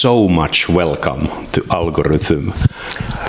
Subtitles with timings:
[0.00, 2.52] so much welcome to Algorytmi.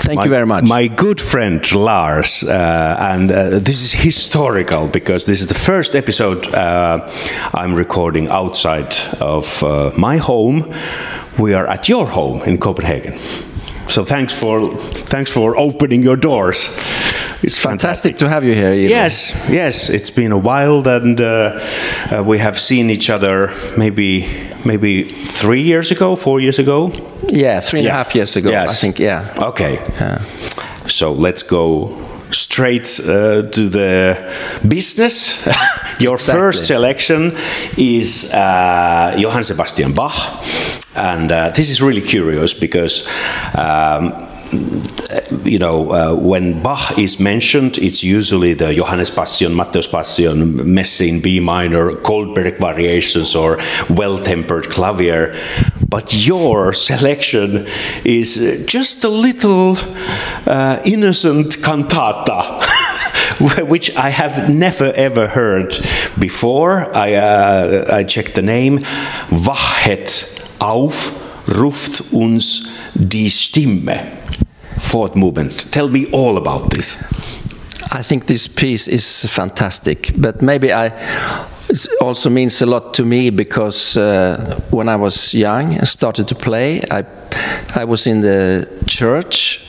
[0.03, 0.63] Thank my, you very much.
[0.63, 5.95] My good friend Lars, uh, and uh, this is historical because this is the first
[5.95, 7.11] episode uh,
[7.55, 10.71] I'm recording outside of uh, my home.
[11.39, 13.17] We are at your home in Copenhagen.
[13.87, 14.71] So thanks for
[15.09, 16.69] thanks for opening your doors.
[17.41, 18.73] It's fantastic, to have you here.
[18.73, 19.89] Yes, yes.
[19.89, 21.59] It's been a while, and uh,
[22.11, 24.25] uh, we have seen each other maybe
[24.65, 26.91] maybe three years ago, four years ago.
[27.29, 28.49] Yeah, three and a half years ago.
[28.49, 28.69] Yes.
[28.69, 28.99] I think.
[28.99, 29.33] Yeah.
[29.49, 29.79] Okay.
[29.99, 30.21] Yeah.
[30.87, 31.95] So let's go
[32.31, 34.15] straight uh, to the
[34.67, 35.45] business.
[35.99, 36.41] Your Exactly.
[36.41, 37.35] first selection
[37.77, 40.13] is uh, Johann Sebastian Bach,
[40.95, 43.07] and uh, this is really curious because.
[43.55, 44.13] Um,
[45.43, 51.01] you know, uh, when Bach is mentioned, it's usually the Johannes Passion, Matthäus Passion, Messe
[51.01, 55.33] in B minor, Goldberg variations, or well-tempered clavier.
[55.87, 57.67] But your selection
[58.05, 59.77] is just a little
[60.45, 62.65] uh, innocent cantata.
[63.69, 65.77] which I have never ever heard
[66.17, 66.93] before.
[66.95, 68.79] I, uh, I checked the name.
[69.29, 71.18] Wachet auf,
[71.57, 73.99] ruft uns die Stimme.
[74.77, 75.71] Fourth movement.
[75.71, 76.97] Tell me all about this.
[77.91, 80.91] I think this piece is fantastic, but maybe I
[81.69, 86.27] it also means a lot to me because uh, when I was young and started
[86.27, 87.03] to play, I
[87.75, 89.61] I was in the church,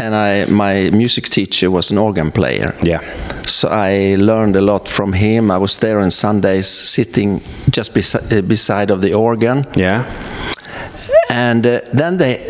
[0.00, 2.74] and I my music teacher was an organ player.
[2.82, 3.00] Yeah.
[3.46, 5.50] So I learned a lot from him.
[5.50, 7.40] I was there on Sundays, sitting
[7.70, 10.04] just besi- beside of the organ, Yeah.
[11.30, 12.40] And uh, then they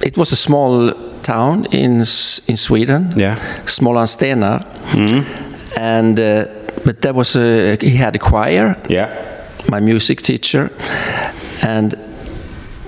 [0.00, 2.00] it was a small town in
[2.46, 3.12] in Sweden.
[3.16, 3.36] Yeah.
[3.64, 4.62] Smålandsstenar
[5.76, 6.44] and uh,
[6.84, 8.76] but there was a he had a choir.
[8.88, 9.10] Yeah.
[9.70, 10.70] my music teacher.
[11.62, 11.94] And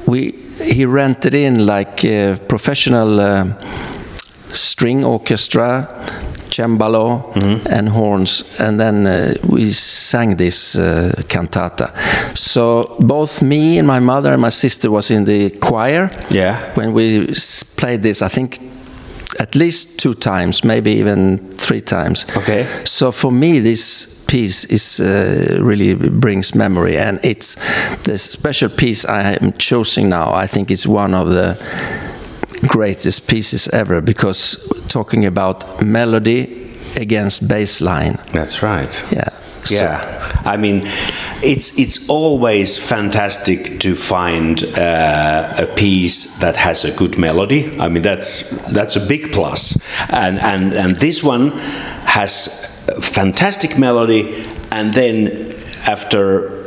[0.06, 3.52] we he rented in like a professional uh,
[4.48, 5.88] string orchestra
[6.50, 7.22] cembalo
[7.70, 11.92] and horns and then uh, we sang this uh, cantata
[12.34, 16.56] so both me and my mother and my sister was in the choir Yeah.
[16.74, 17.26] when we
[17.76, 18.58] played this i think
[19.40, 22.66] at least two times maybe even three times Okay.
[22.84, 27.56] so for me this piece is uh, really brings memory and it's
[28.04, 31.56] the special piece i am choosing now i think it's one of the
[32.66, 34.56] greatest pieces ever because
[34.88, 39.04] talking about melody against bass line That's right.
[39.12, 39.28] yeah
[39.64, 40.00] So- Yeah,
[40.46, 40.82] I mean,
[41.42, 47.64] it's it's always fantastic to find uh, a piece that has a good melody.
[47.78, 49.76] I mean, that's that's a big plus,
[50.08, 51.52] and and and this one
[52.06, 52.48] has
[52.88, 54.22] a fantastic melody,
[54.70, 55.28] and then
[55.86, 56.57] after.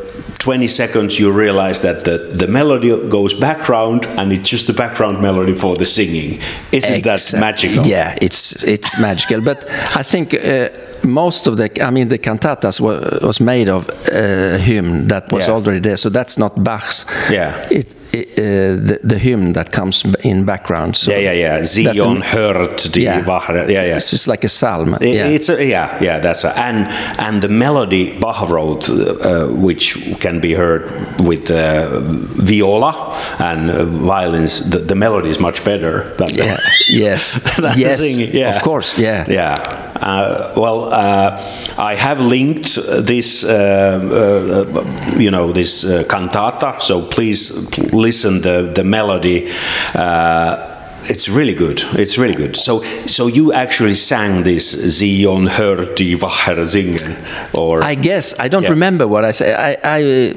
[0.41, 5.22] 20 seconds you realize that the, the melody goes background and it's just the background
[5.22, 6.40] melody for the singing
[6.72, 9.41] isn't that magical Yeah, it's it's magical.
[9.41, 9.66] But
[9.96, 10.69] I think uh,
[11.07, 15.47] most of the, I mean, the cantatas wa- was made of uh, hymn that was
[15.47, 15.53] Yeah.
[15.56, 15.97] already there.
[15.97, 17.06] So that's not Bach's.
[17.30, 17.68] Yeah.
[17.69, 20.95] It, the, the hymn that comes in background.
[20.95, 23.23] So yeah yeah yeah Zion hört die Yeah.
[23.67, 24.94] Yeah yeah It's just like a psalm.
[24.95, 25.27] I- yeah.
[25.27, 30.39] It's a, yeah, yeah, that's a, and and the melody Bach wrote, uh, which can
[30.39, 30.83] be heard
[31.19, 32.00] with uh,
[32.45, 32.94] viola
[33.39, 34.69] and uh, violins.
[34.69, 36.57] The, the melody is much better than yeah.
[36.89, 37.33] Yes.
[37.57, 38.00] the yes.
[38.01, 38.55] singing, yeah.
[38.55, 38.97] Of course.
[38.97, 39.25] Yeah.
[39.29, 39.55] Yeah.
[40.01, 41.38] Uh, well, uh,
[41.77, 46.75] I have linked this, uh, uh, you know, this uh, cantata.
[46.81, 47.67] So please
[48.01, 49.47] listen the the melody.
[49.95, 50.67] Uh,
[51.09, 51.81] it's really good.
[51.97, 52.56] It's really good.
[52.56, 57.16] So, so you actually sang this Zion hört die Wächter singen,
[57.53, 58.69] or I guess I don't Yeah.
[58.73, 59.51] remember what I say.
[59.51, 60.34] I, I,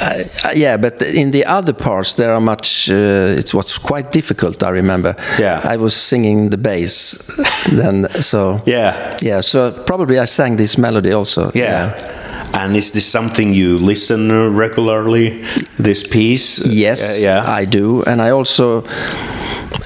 [0.00, 2.90] I, I- yeah, but in the other parts there are much.
[2.90, 4.62] Uh, it was quite difficult.
[4.64, 5.14] I remember.
[5.38, 5.60] Yeah.
[5.62, 7.18] I was singing the bass
[7.70, 9.40] then, so yeah, yeah.
[9.40, 11.52] So probably I sang this melody also.
[11.54, 11.92] yeah.
[12.54, 15.42] And is this something you listen regularly?
[15.78, 16.64] This piece?
[16.66, 17.44] Yes, Uh, yeah.
[17.60, 18.84] I do, and I also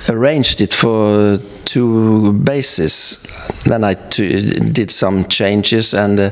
[0.08, 3.18] arranged it for two basses.
[3.64, 6.30] Then I did some changes, and uh,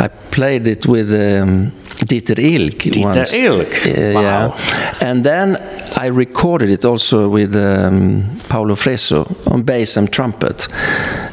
[0.00, 1.72] I played it with um,
[2.04, 2.78] Dieter Ilg.
[2.78, 3.34] Dieter once.
[3.36, 3.66] Ilg?
[3.86, 4.22] Uh, Wow.
[4.22, 5.56] Yeah, and then
[5.96, 10.68] I recorded it also with um, Paolo Fresu on bass and trumpet.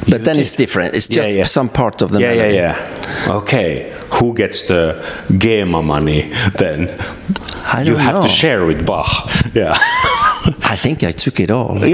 [0.08, 0.94] But then it's different.
[0.94, 1.44] It's just yeah.
[1.46, 2.54] some part of the yeah, melody.
[2.56, 2.88] yeah,
[3.26, 3.36] yeah.
[3.36, 3.92] Okay.
[4.20, 5.02] Who gets the
[5.38, 6.88] GEMA money then?
[7.72, 8.22] I you don't have know.
[8.22, 9.30] to share with Bach.
[9.54, 9.74] Yeah.
[10.64, 11.78] I think I took it all.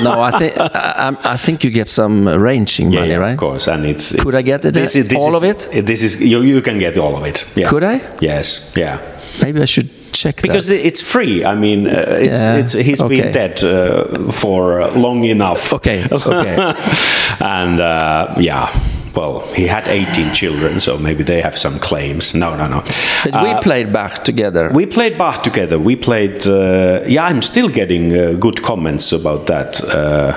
[0.00, 3.32] no, I think I, I, think you get some arranging yeah, money, yeah, right?
[3.32, 3.68] of course.
[3.68, 4.76] And it's, Could it's- I get it,
[5.16, 5.86] all is- of it?
[5.86, 6.42] This is you.
[6.42, 7.46] You can get all of it.
[7.56, 7.68] Yeah.
[7.68, 8.00] Could I?
[8.20, 8.72] Yes.
[8.76, 8.98] Yeah.
[9.40, 10.86] Maybe I should check because that.
[10.86, 11.44] it's free.
[11.44, 13.20] I mean, uh, it's, Yeah, it's he's okay.
[13.22, 15.72] been dead uh, for long enough.
[15.72, 16.56] Okay, okay.
[17.40, 18.68] and uh, yeah,
[19.14, 22.34] well, he had 18 children, so maybe they have some claims.
[22.34, 22.82] No, no, no.
[23.24, 24.70] But we played Bach together.
[24.72, 25.78] We played Bach together.
[25.78, 26.46] We played.
[26.46, 29.82] Uh, yeah, I'm still getting uh, good comments about that.
[29.84, 30.32] Uh,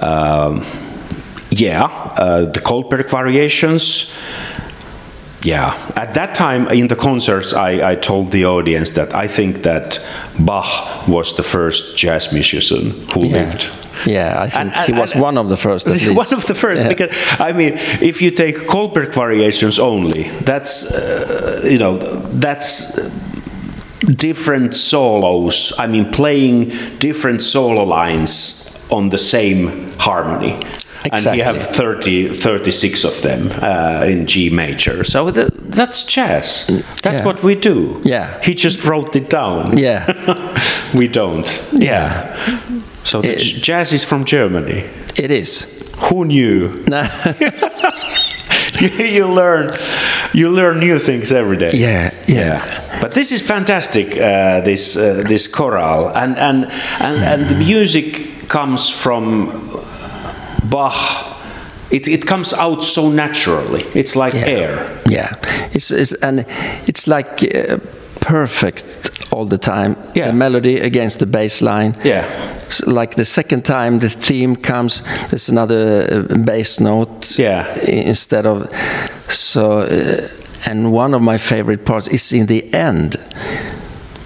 [0.00, 0.64] um,
[1.50, 4.12] yeah, uh, the Goldberg variations.
[5.42, 9.62] Yeah, at that time in the concerts, I, I told the audience that I think
[9.62, 10.04] that
[10.38, 13.44] Bach was the first jazz musician who yeah.
[13.44, 13.87] lived.
[14.06, 15.86] Yeah, I think And- he and- was and- one of the first.
[15.86, 16.10] At least.
[16.10, 16.88] One of the first, Yeah.
[16.88, 17.10] because
[17.40, 21.96] I mean, if you take Goldberg variations only, that's uh, you know
[22.40, 22.98] that's
[24.16, 25.72] different solos.
[25.78, 30.56] I mean, playing different solo lines on the same harmony.
[31.12, 32.28] And you have Exactly.
[32.28, 35.04] 30, 36 of them uh, in G major.
[35.04, 36.66] So th- that's jazz.
[37.02, 37.24] That's Yeah.
[37.24, 38.00] what we do.
[38.04, 38.26] Yeah.
[38.42, 39.78] He just wrote it down.
[39.78, 40.04] Yeah.
[40.94, 41.46] we don't.
[41.72, 42.34] Yeah.
[43.08, 44.84] So It- jazz is from Germany.
[45.16, 45.66] It is.
[46.10, 46.68] Who knew?
[48.80, 49.70] you, you learn,
[50.34, 51.70] you learn new things every day.
[51.72, 52.60] Yeah, yeah.
[53.00, 54.08] But this is fantastic.
[54.16, 56.66] Uh, this uh, this chorale and and
[57.00, 59.46] and and the music comes from
[60.64, 60.96] Bach.
[61.90, 63.84] It, it comes out so naturally.
[63.94, 64.86] It's like air.
[65.08, 65.32] Yeah,
[65.72, 66.44] it's, it's and
[66.86, 67.78] it's like uh,
[68.20, 69.07] perfect
[69.38, 69.94] all the time.
[70.14, 70.26] Yeah.
[70.28, 71.94] The melody against the bass line.
[72.04, 72.24] Yeah.
[72.66, 77.38] S- like the second time the theme comes, there's another uh, bass note.
[77.38, 77.66] Yeah.
[77.86, 78.66] Instead of
[79.28, 80.26] so, uh,
[80.70, 83.16] and one of my favorite parts is in the end,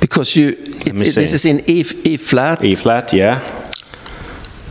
[0.00, 0.56] because you.
[0.86, 3.40] It's, it- this is in E, e flat, E flat, yeah.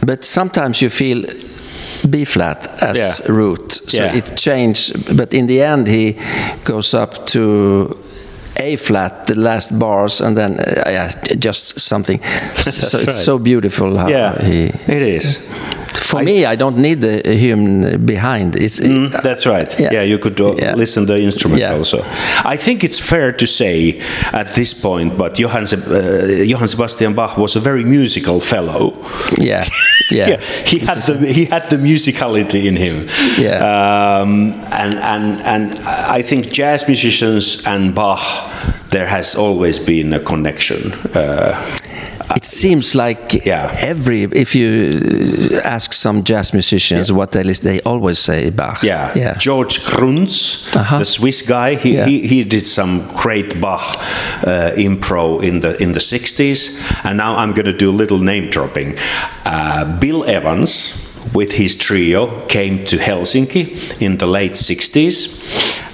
[0.06, 1.24] but sometimes you feel
[2.10, 3.32] B flat as Yeah.
[3.36, 4.16] root, so Yeah.
[4.18, 5.16] it changed.
[5.18, 6.16] But in the end, he
[6.66, 7.90] goes up to
[8.62, 11.10] A flat, the last bars, and then uh, yeah,
[11.40, 12.22] just something.
[12.54, 14.66] so it's so beautiful how Yeah, he.
[14.88, 15.40] it is.
[15.94, 18.56] For me, I don't need the hymn behind.
[18.56, 19.80] It's Mm, that's right.
[19.80, 20.04] Yeah, Yeah.
[20.04, 20.76] you could uh, Yeah.
[20.76, 21.78] listen the instrument Yeah.
[21.78, 22.04] also.
[22.46, 24.00] I think it's fair to say
[24.34, 28.94] at this point, but Johann, Seb- uh, Johann Sebastian Bach was a very musical fellow.
[29.38, 29.64] yeah,
[30.12, 33.08] yeah, he had the he had the musicality in him.
[33.40, 33.60] Yeah.
[34.22, 35.80] Um, and and and
[36.20, 38.22] I think jazz musicians and Bach,
[38.92, 40.92] there has always been a connection.
[41.16, 41.54] Uh,
[42.36, 43.76] It seems like Yeah.
[43.92, 48.84] every if you uh, ask some jazz musicians what they they always say Bach.
[48.84, 49.12] Yeah.
[49.18, 50.98] yeah, George Gruntz, Uh-huh.
[51.00, 52.08] the Swiss guy, he, Yeah.
[52.08, 53.82] he, he did some great Bach
[54.48, 56.72] uh, impro in the in the 60s.
[57.04, 58.98] And now I'm going to do a little name dropping.
[59.46, 60.94] Uh, Bill Evans
[61.34, 63.66] with his trio came to Helsinki
[64.00, 65.30] in the late 60s.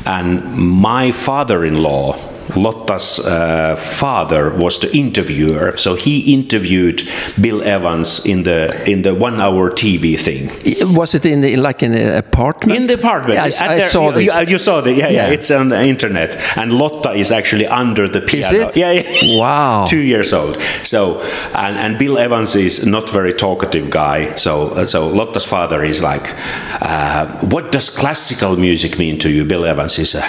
[0.06, 0.42] And
[0.82, 2.16] my father-in-law
[2.56, 7.04] Lotta's uh, father was the interviewer, so he interviewed
[7.40, 10.52] Bill Evans in the in the one-hour TV thing.
[10.96, 12.80] Was it in the, like in an apartment?
[12.80, 13.40] In the apartment.
[13.40, 14.40] I, I their- saw you, this.
[14.40, 15.34] You, you saw that, yeah, yeah, Yeah.
[15.34, 18.68] It's on the internet, and Lotta is actually under the piano.
[18.68, 18.78] it?
[18.78, 19.40] Yeah, yeah.
[19.40, 19.86] Wow.
[19.86, 20.62] Two years old.
[20.84, 21.22] So,
[21.54, 24.34] and, and Bill Evans is not very talkative guy.
[24.36, 26.34] So, uh, so Lotta's father is like,
[26.82, 30.22] uh, "What does classical music mean to you?" Bill Evans is, uh,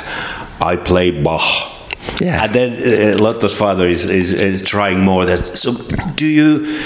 [0.61, 1.78] "I play Bach."
[2.21, 2.45] Yeah.
[2.45, 2.73] And then
[3.15, 5.25] uh, Lotta's father is, is, is trying more.
[5.25, 5.73] That's, so,
[6.15, 6.81] do you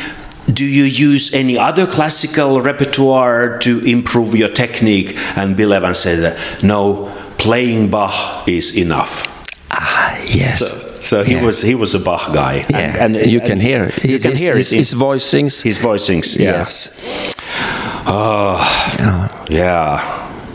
[0.52, 5.16] do you use any other classical repertoire to improve your technique?
[5.36, 7.06] And Bill Evans said, that, "No,
[7.38, 9.26] playing Bach is enough."
[9.70, 10.58] ah, yes.
[10.58, 11.44] So, so he Yeah.
[11.44, 12.64] was he was a Bach guy.
[12.70, 13.04] yeah.
[13.04, 13.90] And you can hear.
[14.02, 15.62] You his, can hear his, his voicings.
[15.62, 16.36] his voicings.
[16.38, 16.58] Yeah.
[16.58, 16.90] Yes.
[19.50, 20.00] Yeah.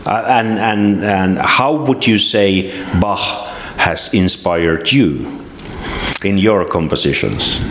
[0.05, 3.46] Uh, and and and how would you say Bach
[3.87, 5.25] has inspired you
[6.25, 7.61] in your compositions?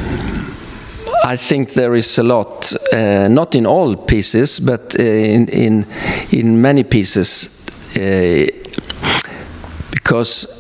[1.24, 5.86] I think there is a lot, uh, not in all pieces, but uh, in in
[6.30, 7.50] in many pieces,
[7.96, 8.46] uh,
[9.90, 10.55] because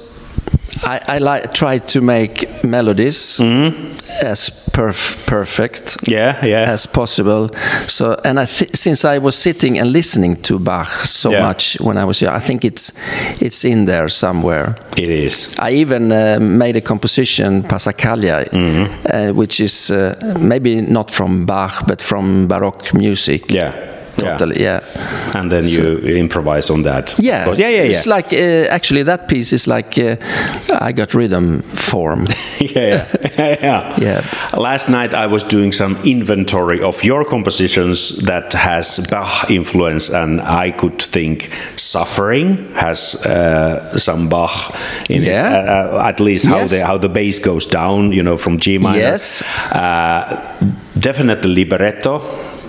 [0.84, 3.40] I, I like try to make melodies
[4.22, 6.70] as perf- perfect Yeah, yeah.
[6.72, 7.48] as possible.
[7.86, 11.42] So, and I th- since I was sitting and listening to Bach so Yeah.
[11.46, 12.92] much when I was young, I think it's
[13.40, 14.74] it's in there somewhere.
[14.96, 15.48] It is.
[15.58, 21.86] I even uh, made a composition, Passacaglia, uh, which is uh, maybe not from Bach,
[21.86, 23.50] but from Baroque music.
[23.52, 23.72] Yeah.
[24.16, 24.62] Totally.
[24.62, 24.80] Yeah.
[25.34, 27.14] And then you improvise on that.
[27.18, 27.90] Yeah, But yeah, yeah, yeah.
[27.90, 30.16] It's like uh, actually that piece is like uh,
[30.80, 32.24] I got rhythm form.
[32.60, 33.06] yeah,
[33.38, 33.58] yeah.
[33.62, 33.96] yeah.
[34.00, 34.22] Yeah.
[34.56, 40.40] Last night I was doing some inventory of your compositions that has Bach influence, and
[40.40, 44.74] I could think "Suffering" has uh, some Bach
[45.10, 45.28] in it.
[45.28, 45.46] Yeah.
[45.46, 46.70] Uh, uh, at least how Yes.
[46.70, 48.98] the how the bass goes down, you know, from G minor.
[48.98, 49.42] Yes.
[49.72, 50.36] Uh,
[50.98, 52.20] definitely Liberetto.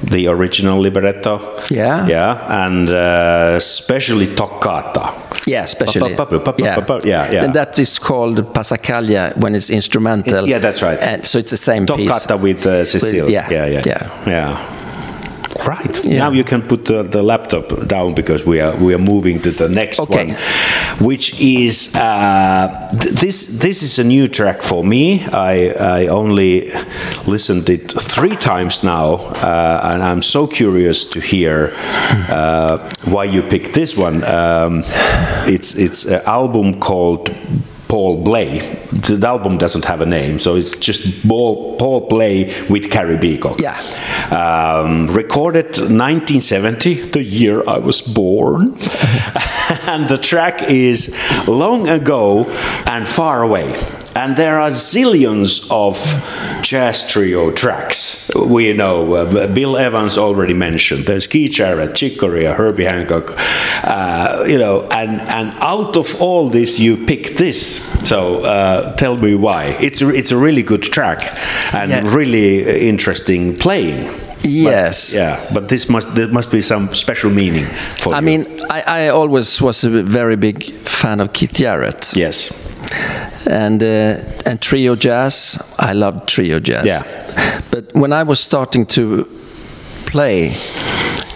[0.04, 1.39] The original Liberetto,
[1.72, 2.08] Yeah.
[2.08, 5.12] yeah, and uh, especially toccata.
[5.46, 6.16] Yeah, especially.
[6.16, 6.27] Pa-
[6.58, 7.44] yeah, yeah.
[7.44, 10.48] And that is called passacaglia when it's instrumental.
[10.48, 11.00] Yeah, that's right.
[11.01, 12.10] And so it's the same piece.
[12.10, 13.30] Toccata with uh, Cecile.
[13.30, 14.27] yeah, yeah, yeah, yeah.
[14.27, 14.76] yeah.
[15.66, 16.06] Right.
[16.06, 16.18] Yeah.
[16.20, 19.52] Now you can put the, the laptop down because we are we are moving to
[19.52, 20.26] the next Okay.
[20.28, 20.36] one,
[21.08, 25.26] which is uh, th- this this is a new track for me.
[25.26, 25.74] I
[26.04, 26.70] I only
[27.26, 31.72] listened it three times now, uh, and I'm so curious to hear
[32.30, 34.24] uh, why you picked this one.
[34.24, 34.84] Um,
[35.48, 37.30] it's it's an album called
[37.88, 38.60] Paul Bley.
[38.91, 43.60] The album doesn't have a name, so it's just Paul, Paul Bley with Gary Peacock.
[43.60, 43.77] Yeah.
[44.32, 48.62] Um, recorded 1970, the year I was born.
[49.88, 51.15] and the track is
[51.48, 52.46] Long Ago
[52.86, 53.74] and Far Away.
[54.17, 55.95] And there are zillions of
[56.63, 58.29] jazz trio tracks.
[58.36, 61.05] We know uh, Bill Evans already mentioned.
[61.05, 63.33] There's Keith Jarrett, Chick Corea, Herbie Hancock.
[63.83, 67.83] Uh, you know, and and out of all this, you pick this.
[68.09, 69.77] So uh, tell me why.
[69.79, 71.19] It's a, it's a really good track
[71.74, 72.15] and Yeah.
[72.15, 74.09] really uh, interesting playing.
[74.43, 75.13] Yes.
[75.13, 77.65] But, yeah, but this must there must be some special meaning
[77.97, 78.25] for I you.
[78.25, 82.13] mean, I, I always was a very big fan of Keith Jarrett.
[82.15, 82.51] yes,
[83.50, 85.58] and uh, and trio jazz.
[85.80, 86.86] I loved trio jazz.
[86.86, 87.04] Yeah.
[87.72, 89.25] But when I was starting to
[90.06, 90.54] play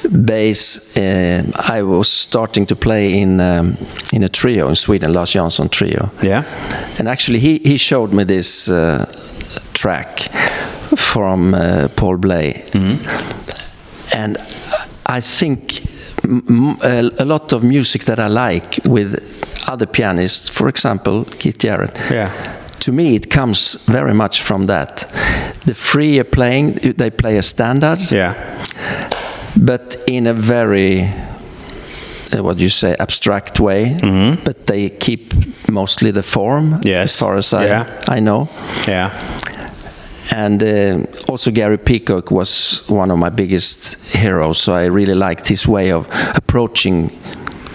[0.09, 1.43] bass, uh,
[1.77, 3.77] I was starting to play in um,
[4.13, 6.09] in a trio in Sweden, Lars Jansson trio.
[6.23, 6.43] yeah,
[6.99, 9.05] And actually, he he showed me this uh,
[9.73, 10.19] track
[10.97, 12.63] from uh, Paul Bley,
[14.15, 14.37] and
[15.05, 15.81] I think
[16.23, 19.40] m- m- a, a lot of music that I like with
[19.71, 21.99] other pianists, for example, Keith Jarrett.
[22.09, 22.29] Yeah.
[22.81, 25.07] To me, it comes very much from that.
[25.65, 28.33] The freer playing, they play a standard, yeah,
[29.55, 31.03] but in a very
[32.33, 34.43] uh, what do you say abstract way mm-hmm.
[34.43, 35.33] but they keep
[35.69, 36.79] mostly the form.
[36.83, 37.13] Yes.
[37.13, 37.99] as far as I, Yeah.
[38.07, 38.49] I know
[38.87, 39.11] yeah,
[40.31, 45.47] and uh, also Gary Peacock was one of my biggest heroes so I really liked
[45.47, 47.11] his way of approaching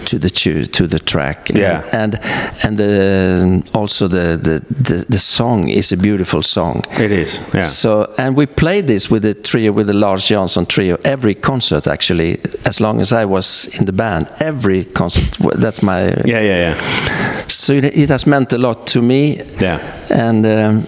[0.07, 0.29] to the
[0.71, 1.83] to the track Yeah.
[1.91, 2.19] and
[2.63, 7.39] and the also the, the the the song is a beautiful song it is.
[7.53, 11.35] Yeah, so, and we played this with the trio, with the Lars Jansson trio, every
[11.35, 14.27] concert actually, as long as I was in the band.
[14.39, 16.07] Every concert, that's my.
[16.25, 17.47] yeah, yeah, yeah.
[17.47, 19.41] So it, it has meant a lot to me.
[19.61, 19.79] Yeah.
[20.09, 20.87] And, um,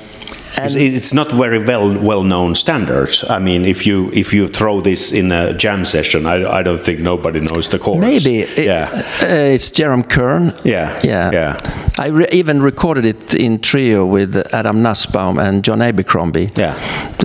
[0.57, 3.09] and it's not very well well known standard.
[3.29, 6.79] I mean, if you if you throw this in a jam session, I, I don't
[6.83, 8.01] think nobody knows the chords.
[8.01, 8.89] maybe it- yeah,
[9.21, 10.53] uh, it's Jerome Kern.
[10.63, 11.31] yeah, Yeah.
[11.33, 11.57] yeah.
[11.99, 16.49] I re- even recorded it in trio with Adam Nussbaum and John Abercrombie.
[16.55, 16.73] Yeah.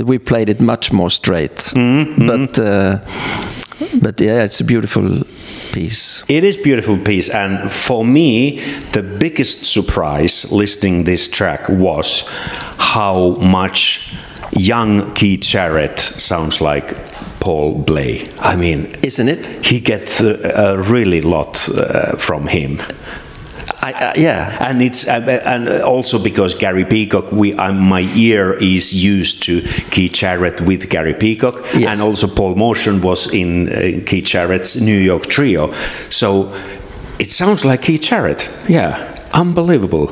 [0.05, 1.73] We played it much more straight.
[1.75, 2.27] Mm-hmm.
[2.27, 2.99] But, uh,
[4.03, 5.23] but yeah, it's a beautiful
[5.73, 6.25] piece.
[6.29, 8.61] It is beautiful piece, and for me,
[8.93, 12.25] the biggest surprise listening this track was
[12.79, 14.15] how much
[14.53, 16.95] young Keith Jarrett sounds like
[17.41, 18.29] Paul Bley.
[18.39, 19.47] I mean, Isn't it?
[19.67, 22.81] he gets a, a really lot uh, from him.
[23.85, 24.57] I, uh, yeah.
[24.69, 29.61] and it's uh, and also because Gary Peacock, we um, my ear is used to
[29.91, 31.87] Keith Jarrett with Gary Peacock, Yes.
[31.91, 35.73] and also Paul Motian was in uh, Keith Jarrett's New York Trio,
[36.09, 36.51] so
[37.19, 39.11] it sounds like Keith Jarrett, yeah.
[39.35, 40.09] Unbelievable,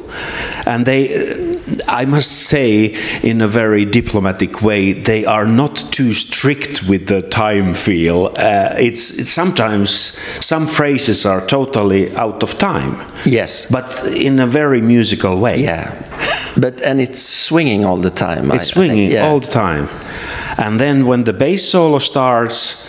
[0.67, 1.52] and they, uh,
[1.89, 7.23] I must say, in a very diplomatic way, they are not too strict with the
[7.23, 8.27] time feel.
[8.37, 9.91] Uh, it's, it's sometimes
[10.45, 13.67] some phrases are totally out of time Yes.
[13.71, 15.63] but in a very musical way.
[15.63, 15.91] Yeah.
[16.57, 18.51] But and it's swinging all the time.
[18.51, 19.27] I- I It's think, swinging yeah.
[19.29, 19.89] all the time.
[20.59, 22.89] And then when the bass solo starts,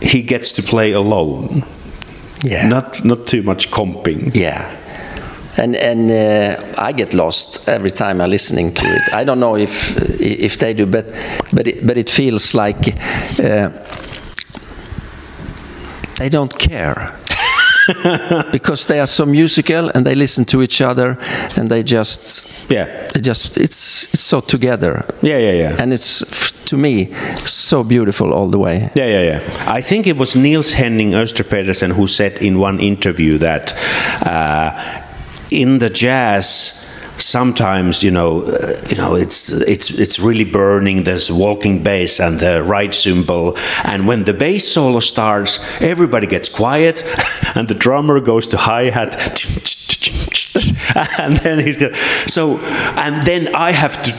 [0.00, 1.62] he gets to play alone.
[2.42, 2.68] Yeah.
[2.68, 4.30] Not not too much comping.
[4.34, 4.64] Yeah.
[5.62, 9.02] And and uh, I get lost every time I'm listening to it.
[9.20, 11.04] I don't know if if they do, but
[11.52, 12.94] but it, but it feels like
[13.42, 13.68] uh,
[16.16, 17.12] they don't care.
[18.52, 21.18] because they are so musical and they listen to each other
[21.56, 22.86] and they just Yeah.
[23.14, 25.82] they just it's it's so together Yeah, yeah, yeah.
[25.82, 26.24] and it's
[26.66, 27.08] to me,
[27.44, 28.90] so beautiful all the way.
[28.94, 29.76] Yeah, yeah, yeah.
[29.78, 33.74] I think it was Niels Henning Ørsted Pedersen who said in one interview that
[34.24, 34.70] uh,
[35.52, 41.04] in the jazz, sometimes you know, uh, you know, it's it's it's really burning.
[41.04, 46.48] There's walking bass and the right cymbal, and when the bass solo starts, everybody gets
[46.48, 47.04] quiet,
[47.54, 49.16] and the drummer goes to hi hat.
[51.18, 51.78] And then he's
[52.26, 54.12] so, and then I have to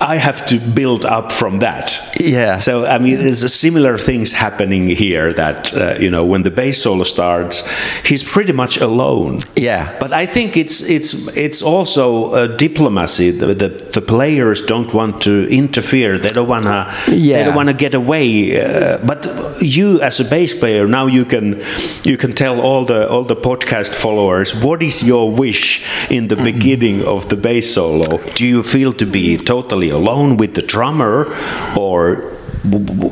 [0.00, 2.05] I have to build up from that.
[2.20, 2.58] Yeah.
[2.58, 5.32] So I mean, there's a similar things happening here.
[5.32, 7.62] That uh, you know, when the bass solo starts,
[8.04, 9.40] he's pretty much alone.
[9.56, 9.96] Yeah.
[10.00, 13.30] But I think it's it's it's also a diplomacy.
[13.30, 16.18] The, the, the players don't want to interfere.
[16.18, 16.92] They don't wanna.
[17.08, 17.38] Yeah.
[17.38, 18.60] They don't wanna get away.
[18.60, 19.26] Uh, but
[19.60, 21.62] you, as a bass player, now you can
[22.04, 26.36] you can tell all the all the podcast followers what is your wish in the
[26.36, 28.18] beginning of the bass solo.
[28.34, 31.26] Do you feel to be totally alone with the drummer,
[31.86, 32.16] or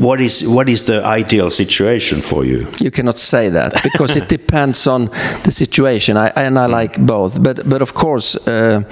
[0.00, 2.66] what is what is the ideal situation for you?
[2.80, 5.10] You cannot say that because it depends on
[5.44, 6.16] the situation.
[6.16, 8.36] I, and I like both, but but of course.
[8.48, 8.82] Uh,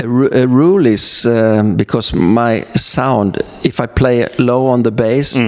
[0.00, 5.40] a, a rule is um, because my sound, if I play low on the bass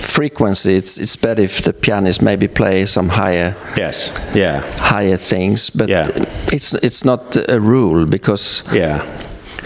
[0.00, 4.10] frequency, it's it's better if the pianist maybe play some higher Yes.
[4.34, 4.62] Yeah.
[4.78, 5.70] higher things.
[5.70, 6.06] But Yeah.
[6.52, 9.02] it's it's not a rule because Yeah.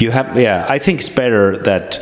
[0.04, 0.66] You have, yeah.
[0.76, 1.98] I think it's better that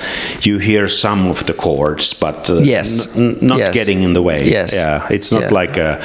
[0.47, 3.07] you hear some of the chords, but uh, Yes.
[3.17, 3.75] n- n- not Yes.
[3.75, 4.41] getting in the way.
[4.45, 4.73] Yes.
[4.75, 5.61] Yeah, it's not Yeah.
[5.63, 5.99] like a,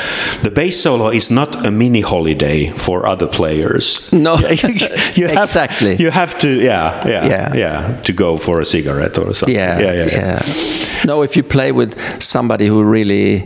[0.44, 4.02] the bass solo is not a mini holiday for other players.
[4.12, 4.36] No.
[5.16, 5.96] you have, Exactly.
[6.00, 7.56] You have to, yeah, yeah, Yeah.
[7.56, 9.56] yeah, to go for a cigarette or something.
[9.56, 10.10] yeah, yeah, yeah.
[10.12, 10.42] yeah.
[11.06, 13.44] No, if you play with somebody who really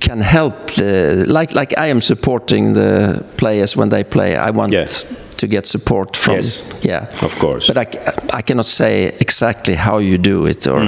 [0.00, 4.36] can help the like like I am supporting the players when they play.
[4.36, 5.06] I want Yes.
[5.38, 6.64] To get support from Yes.
[6.82, 7.06] yeah.
[7.22, 7.72] Of course.
[7.72, 7.96] But
[8.38, 10.80] I cannot say exactly how you do it or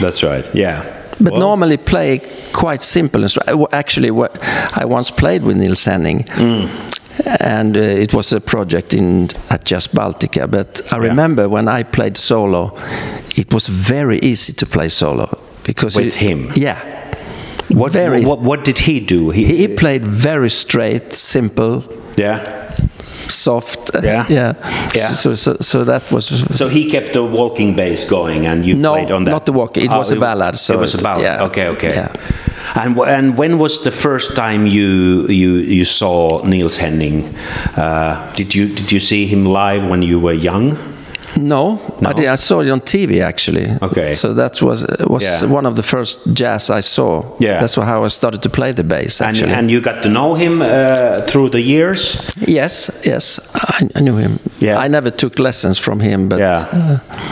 [0.00, 0.50] That's right.
[0.54, 0.82] Yeah.
[1.20, 2.20] but Well, normally play
[2.52, 4.10] quite simple I w- Actually,
[4.80, 6.68] I once played with Niels Henning, Mm.
[7.40, 10.46] and uh, it was a project in at Jazz Baltica.
[10.50, 12.72] But I remember when I played solo,
[13.36, 15.26] it was very easy to play solo
[15.64, 16.50] because With it- him?
[16.56, 16.78] Yeah,
[17.70, 18.24] what, very.
[18.24, 19.30] what, what did he do?
[19.30, 21.82] he, he played very straight, simple,
[22.16, 22.38] yeah.
[23.32, 23.90] Soft.
[24.02, 24.26] Yeah.
[24.38, 24.54] yeah.
[24.94, 25.12] Yeah.
[25.12, 28.92] So, so, so that was So he kept the walking bass going, and you No,
[28.92, 29.30] played on that.
[29.30, 29.84] not the walking.
[29.84, 31.22] It Oh, was a ballad, so it was a ballad.
[31.24, 31.44] yeah.
[31.46, 31.88] Okay, okay.
[31.94, 32.12] Yeah.
[32.74, 37.24] And and when was the first time you you you saw Niels Henning?
[37.76, 40.76] Uh, did you did you see him live when you were young?
[41.36, 42.10] No, No?
[42.10, 43.66] I, did, I saw it on TV actually.
[43.82, 44.12] Okay.
[44.12, 45.52] So that was was Yeah.
[45.52, 47.22] one of the first jazz I saw.
[47.40, 47.60] Yeah.
[47.60, 49.52] That's how I started to play the bass And actually.
[49.54, 52.16] and you got to know him uh, through the years.
[52.48, 54.38] yes, yes, I, I knew him.
[54.60, 54.84] Yeah.
[54.84, 56.66] I never took lessons from him, but Yeah,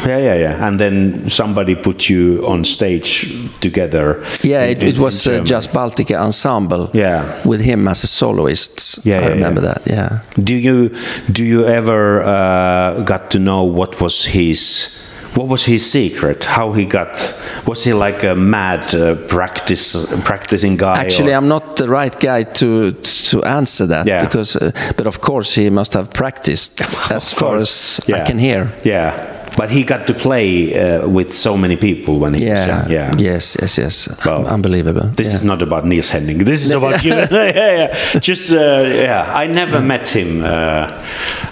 [0.07, 0.67] yeah, yeah, yeah.
[0.67, 3.27] And then somebody put you on stage
[3.61, 4.23] together.
[4.43, 5.41] yeah, in- it, in- it was uh.
[5.45, 6.89] Jazz Baltica ensemble.
[6.95, 7.25] Yeah.
[7.45, 8.99] With him as a soloist.
[9.05, 9.73] Yeah, I yeah, remember yeah.
[9.75, 9.87] that.
[9.87, 10.43] Yeah.
[10.45, 10.89] Do you
[11.33, 14.96] do you ever uh, got to know what was his
[15.35, 16.44] what was his secret?
[16.44, 17.35] How he got?
[17.64, 20.98] Was he like a mad uh, practice practicing guy?
[21.05, 22.90] Actually, or- I'm not the right guy to
[23.31, 24.24] to answer that Yeah.
[24.24, 26.81] because, uh, but of course, he must have practiced
[27.12, 28.72] as far as I can hear.
[28.85, 32.91] Yeah, but he got to play uh, with so many people when he was young.
[32.91, 33.13] Yeah.
[33.19, 33.57] Yes.
[33.61, 33.79] Yes.
[33.79, 34.25] Yes.
[34.25, 35.09] Well, Unbelievable.
[35.17, 35.37] This yeah.
[35.37, 36.39] is not about Niels Henning.
[36.39, 37.15] This is about you.
[37.31, 38.21] yeah, yeah.
[38.21, 39.31] Just uh, yeah.
[39.35, 40.43] I never met him.
[40.43, 40.87] Uh,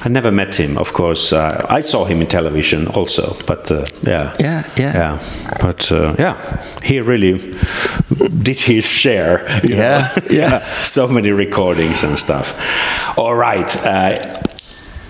[0.04, 0.78] I never met him.
[0.78, 3.36] Of course, uh, I saw him in television also.
[3.46, 4.34] But uh, yeah.
[4.40, 4.92] Yeah, yeah.
[4.94, 5.58] Yeah.
[5.60, 7.56] But uh, yeah, he really
[8.42, 9.44] did his share.
[9.64, 10.58] Yeah, yeah.
[10.60, 12.54] So many recordings and stuff.
[13.18, 13.68] All right.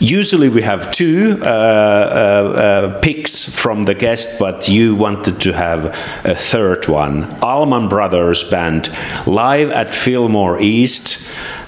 [0.01, 5.53] Usually we have two uh, uh, uh, picks from the guest, but you wanted to
[5.53, 5.87] have
[6.25, 7.25] a third one.
[7.43, 8.91] Allman Brothers Band
[9.27, 11.19] live at Fillmore East,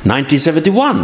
[0.05, 0.97] 1971.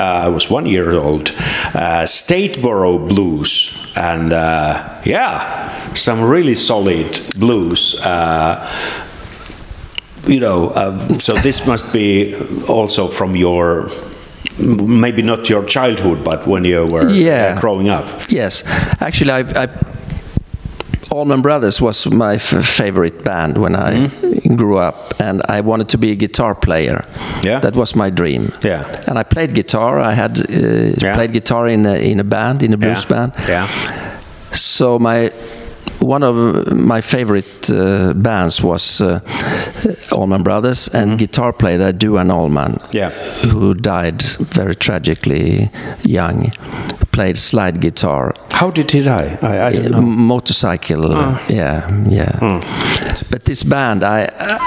[0.00, 1.30] Uh, I was one year old.
[1.74, 7.94] Uh, Statesboro Blues, and uh, yeah, some really solid blues.
[8.00, 8.66] Uh,
[10.26, 12.34] you know, uh, so this must be
[12.66, 13.90] also from your
[14.58, 17.60] maybe not your childhood, but when you were uh, Yeah.
[17.60, 18.06] growing up.
[18.30, 18.62] Yes,
[19.00, 19.68] actually, I, I
[21.12, 24.54] Allman Brothers was my f- favorite band when I Mm-hmm.
[24.56, 27.04] grew up, and I wanted to be a guitar player.
[27.42, 27.60] Yeah.
[27.60, 28.52] that was my dream.
[28.64, 28.84] Yeah.
[29.08, 29.98] and I played guitar.
[29.98, 31.14] I had uh, Yeah.
[31.14, 33.08] played guitar in a, in a band, in a blues yeah.
[33.16, 33.32] band.
[33.48, 33.66] Yeah.
[34.52, 35.30] So my
[36.00, 36.34] one of
[36.72, 39.20] my favorite uh, bands was uh,
[40.12, 42.96] Allman Brothers and guitar player Duane Allman, Mm-hmm.
[42.96, 43.10] Yeah.
[43.52, 44.22] who died
[44.54, 45.70] very tragically
[46.04, 46.50] young.
[47.12, 48.32] played slide guitar.
[48.52, 49.36] How did he die?
[49.42, 50.00] I, I don't know.
[50.02, 51.12] Motorcycle.
[51.12, 52.60] uh, Yeah, yeah.
[53.30, 54.24] But this band, I.
[54.38, 54.60] Uh, bec-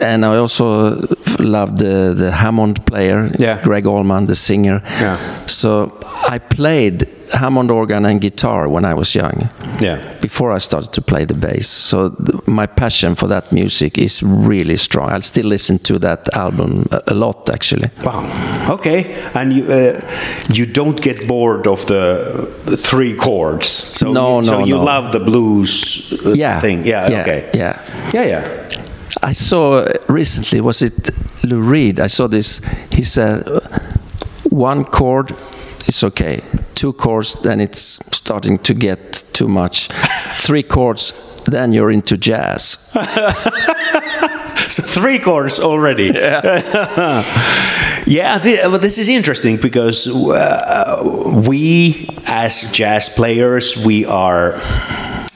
[0.00, 0.96] and I also
[1.38, 3.60] loved the, the Hammond player, Yeah.
[3.62, 4.80] Gregg Allman, the singer.
[5.00, 5.16] Yeah.
[5.46, 5.92] So
[6.28, 9.48] I played Hammond organ and guitar when I was young
[9.80, 9.98] Yeah.
[10.20, 11.66] before I started to play the bass.
[11.68, 15.10] So th- my passion for that music is really strong.
[15.10, 17.90] I still listen to that album a, a lot, actually.
[18.04, 18.24] Wow.
[18.74, 19.14] Okay.
[19.34, 20.00] And you uh,
[20.52, 22.46] you don't get bored of the
[22.78, 23.66] three chords.
[23.98, 24.84] So No, you, So no, you no.
[24.84, 26.60] love the blues uh, Yeah.
[26.60, 26.86] thing.
[26.86, 27.10] Yeah.
[27.10, 27.50] yeah, Okay.
[27.54, 27.78] Yeah.
[28.12, 28.26] Yeah.
[28.28, 28.44] Yeah.
[29.24, 31.10] I saw recently, was it
[31.42, 31.98] Lou Reed?
[31.98, 32.60] I saw this.
[32.90, 33.48] He said,
[34.50, 35.34] one chord
[35.88, 36.42] is okay,
[36.74, 39.88] two chords, then it's starting to get too much.
[40.34, 42.76] Three chords, then you're into jazz.
[44.68, 46.06] So three chords already.
[46.06, 47.22] Yeah.
[48.06, 48.66] yeah.
[48.66, 54.60] well, this is interesting because uh, we, as jazz players, we are.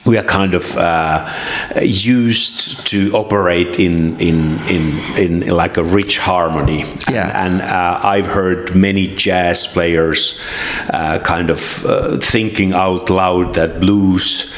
[0.09, 1.29] We are kind of uh,
[1.81, 7.45] used to operate in, in in in like a rich harmony, Yeah.
[7.45, 10.39] and, and uh, I've heard many jazz players
[10.89, 14.51] uh, kind of uh, thinking out loud that blues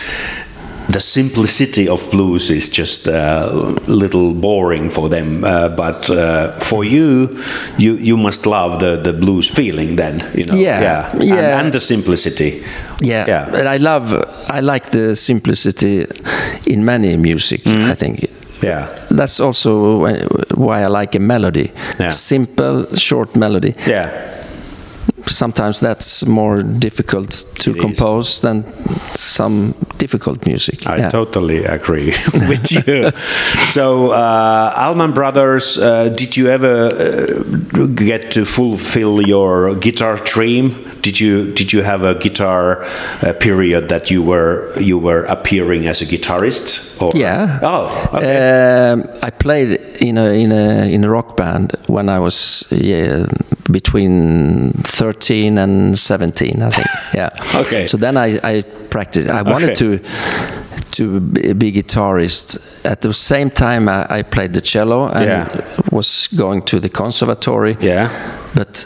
[0.91, 3.49] the simplicity of blues is just a
[3.87, 5.43] little boring for them.
[5.43, 7.37] Uh, but uh, for you,
[7.77, 10.55] you you must love the, the blues feeling then, you know.
[10.55, 11.59] Yeah, And, yeah.
[11.59, 12.63] and the simplicity.
[13.01, 13.49] Yeah, Yeah.
[13.51, 14.13] but I love,
[14.49, 16.05] I like the simplicity
[16.65, 17.61] in many music.
[17.65, 18.25] I think
[18.63, 18.85] Yeah.
[19.17, 20.25] that's also why-
[20.55, 21.71] why I like a melody.
[21.99, 22.09] Yeah.
[22.11, 23.73] Simple, short melody.
[23.87, 24.09] Yeah.
[25.25, 27.29] Sometimes that's more difficult
[27.59, 27.81] to It is.
[27.81, 28.63] compose than
[29.15, 30.85] some difficult music.
[30.87, 31.09] I yeah.
[31.09, 32.07] totally agree
[32.49, 33.11] with you.
[33.67, 40.75] so, uh, Allman Brothers, uh, did you ever uh, get to fulfill your guitar dream?
[41.01, 42.83] Did you did you have a guitar
[43.23, 47.01] uh, period that you were you were appearing as a guitarist?
[47.01, 47.09] Or?
[47.15, 47.59] Yeah.
[47.63, 48.91] Oh, okay.
[48.91, 53.25] Um, I played in a in a in a rock band when I was yeah,
[53.71, 56.87] between 13 and 17, I think.
[57.13, 57.29] Yeah.
[57.55, 57.87] Okay.
[57.87, 59.29] So then I, I practiced.
[59.29, 59.97] I wanted Okay.
[59.97, 59.99] to
[60.91, 61.19] to
[61.55, 62.57] be guitarist.
[62.85, 65.47] At the same time, I, I played the cello and Yeah.
[65.91, 67.77] was going to the conservatory.
[67.81, 68.09] Yeah.
[68.55, 68.85] But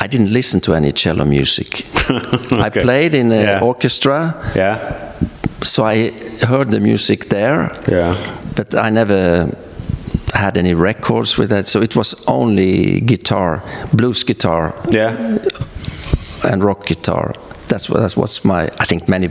[0.00, 1.84] I didn't listen to any cello music.
[2.10, 2.60] okay.
[2.60, 3.60] I played in an Yeah.
[3.62, 4.78] orchestra, yeah.
[5.62, 6.12] so I
[6.46, 8.16] heard the music there, Yeah.
[8.56, 9.48] but I never
[10.32, 11.68] had any records with that.
[11.68, 15.38] So it was only guitar, blues guitar, Yeah.
[16.44, 17.32] and rock guitar.
[17.68, 18.64] That's what that was my.
[18.80, 19.26] I think many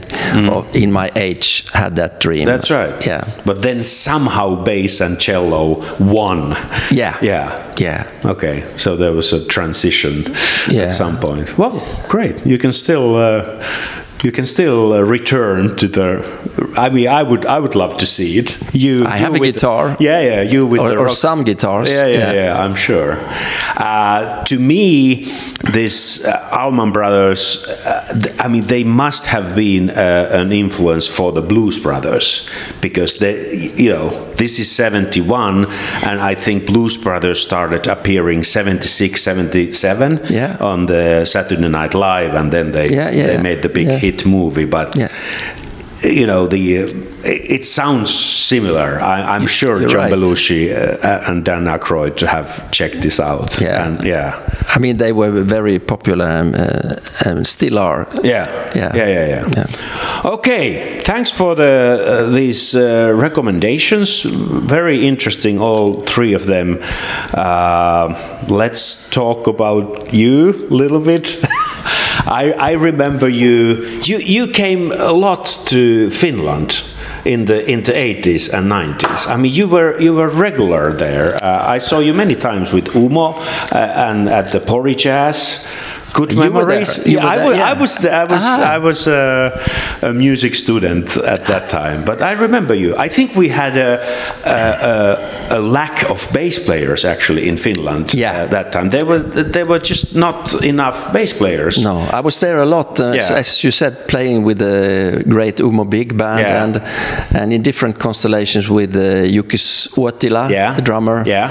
[0.48, 2.42] of, in my age had that dream.
[2.42, 2.46] Mm.
[2.46, 3.06] That's right.
[3.06, 3.24] Yeah.
[3.46, 6.56] But then somehow bass and cello won.
[6.90, 7.16] Yeah.
[7.22, 7.72] Yeah.
[7.78, 8.04] Yeah.
[8.24, 10.24] Okay, so there was a transition
[10.68, 10.82] Yeah.
[10.86, 11.56] at some point.
[11.56, 12.44] Well, great.
[12.44, 13.62] You can still uh,
[14.22, 16.72] you can still uh, return to the.
[16.76, 18.58] I mean, I would I would love to see it.
[18.74, 19.04] You.
[19.04, 19.96] I you have a guitar.
[20.00, 20.42] Yeah, yeah.
[20.42, 21.90] You with Or, the or some guitars.
[21.92, 23.18] Yeah, yeah, yeah, I'm sure.
[23.76, 25.24] Uh, to me,
[25.72, 31.06] this uh, Allman Brothers, uh, th- I mean, they must have been uh, an influence
[31.06, 32.48] for the Blues Brothers
[32.80, 35.66] because they, you know, this is 71,
[36.02, 40.56] and I think Blues Brothers started appearing 76, 77 Yeah.
[40.60, 43.42] on the Saturday Night Live, and then they, Yeah, yeah, they yeah.
[43.42, 44.02] made the big Yes.
[44.02, 44.64] hit movie.
[44.66, 45.08] But Yeah.
[46.02, 46.86] you know the uh,
[47.24, 49.00] it sounds similar.
[49.00, 50.12] I, I'm sure you're John right.
[50.12, 53.60] Belushi uh, and Dan Aykroyd have checked this out.
[53.60, 53.86] Yeah.
[53.86, 54.34] and yeah,
[54.74, 58.06] I mean, they were very popular and, uh, and still are.
[58.22, 58.94] yeah, Yeah.
[58.94, 59.48] yeah, yeah, yeah.
[59.56, 60.30] Yeah.
[60.32, 64.22] Okay, thanks for the uh, these uh, recommendations.
[64.24, 66.78] Very interesting, all three of them.
[67.34, 68.14] Uh,
[68.48, 71.38] let's talk about you a little bit.
[72.24, 74.18] I, I remember you, you.
[74.18, 76.82] You came a lot to Finland
[77.24, 79.28] in the in the 80s and 90s.
[79.28, 81.34] I mean, you were you were regular there.
[81.42, 83.36] Uh, I saw you many times with Umo
[83.72, 85.66] uh, and at the Pori Jazz.
[86.14, 86.98] Good You memories.
[87.06, 87.56] Yeah, I was.
[87.56, 87.70] yeah.
[87.70, 88.04] I was.
[88.04, 88.42] I was.
[88.44, 88.74] Ah.
[88.74, 89.50] I was uh,
[90.02, 92.94] a music student at that time, but I remember you.
[92.96, 93.98] I think we had a,
[94.44, 98.42] a, a, a lack of bass players actually in Finland Yeah.
[98.44, 98.90] at that time.
[98.90, 99.18] There were
[99.52, 101.78] there were just not enough bass players.
[101.82, 103.38] No, I was there a lot, uh, Yeah.
[103.38, 106.64] as you said, playing with the great Umo Big Band Yeah.
[106.64, 106.80] and
[107.34, 111.22] and in different constellations with uh, Jukkis Uotila, the drummer.
[111.26, 111.50] Yeah.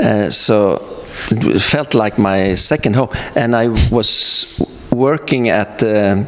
[0.00, 0.80] Uh, so
[1.30, 6.24] it felt like my second home, and I was working at uh,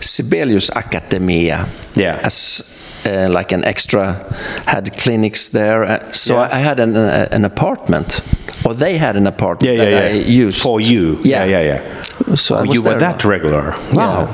[0.00, 2.20] Sibelius Academia Yeah.
[2.22, 2.62] as
[3.06, 4.14] uh, like an extra,
[4.66, 5.84] had clinics there.
[5.84, 6.48] Uh, so Yeah.
[6.52, 8.20] I, I had an, uh, an apartment,
[8.64, 10.20] or they had an apartment Yeah, yeah, that yeah.
[10.20, 11.18] I used For you.
[11.22, 11.80] Yeah, Yeah, yeah,
[12.28, 12.34] yeah.
[12.34, 13.74] So I Oh, was you were that regular.
[13.92, 14.28] Wow.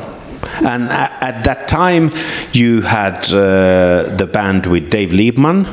[0.65, 2.11] And at that time,
[2.53, 5.67] you had uh, the band with Dave Liebman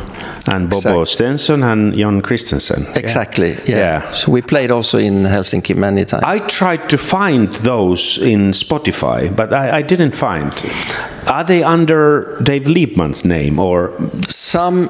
[0.48, 1.08] and Bobo Exact.
[1.10, 2.86] Stenson and Jon Christensen.
[2.96, 3.52] Exactly.
[3.66, 3.78] Yeah.
[3.78, 4.12] Yeah.
[4.14, 6.24] So we played also in Helsinki many times.
[6.26, 10.54] I tried to find those in Spotify, but I, I didn't find.
[11.28, 13.92] Are they under Dave Liebman's name or?
[14.28, 14.90] Some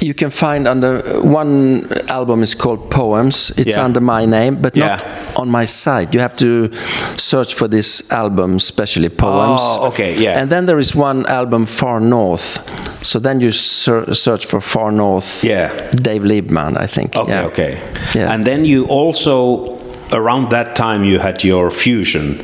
[0.00, 3.50] you can find under uh, one album is called Poems.
[3.56, 3.84] It's Yeah.
[3.84, 5.02] under my name, but not
[5.36, 6.14] on my site.
[6.14, 6.70] You have to
[7.16, 9.60] search for this album, especially Poems.
[9.64, 10.40] Oh, okay, yeah.
[10.40, 12.58] And then there is one album, Far North.
[13.02, 15.42] So then you ser- search for Far North.
[15.44, 15.72] Yeah.
[15.92, 17.16] Dave Liebman, I think.
[17.16, 17.46] Okay, yeah.
[17.46, 17.78] okay.
[18.14, 18.32] Yeah.
[18.34, 19.79] And then you also
[20.12, 22.38] around that time you had your fusion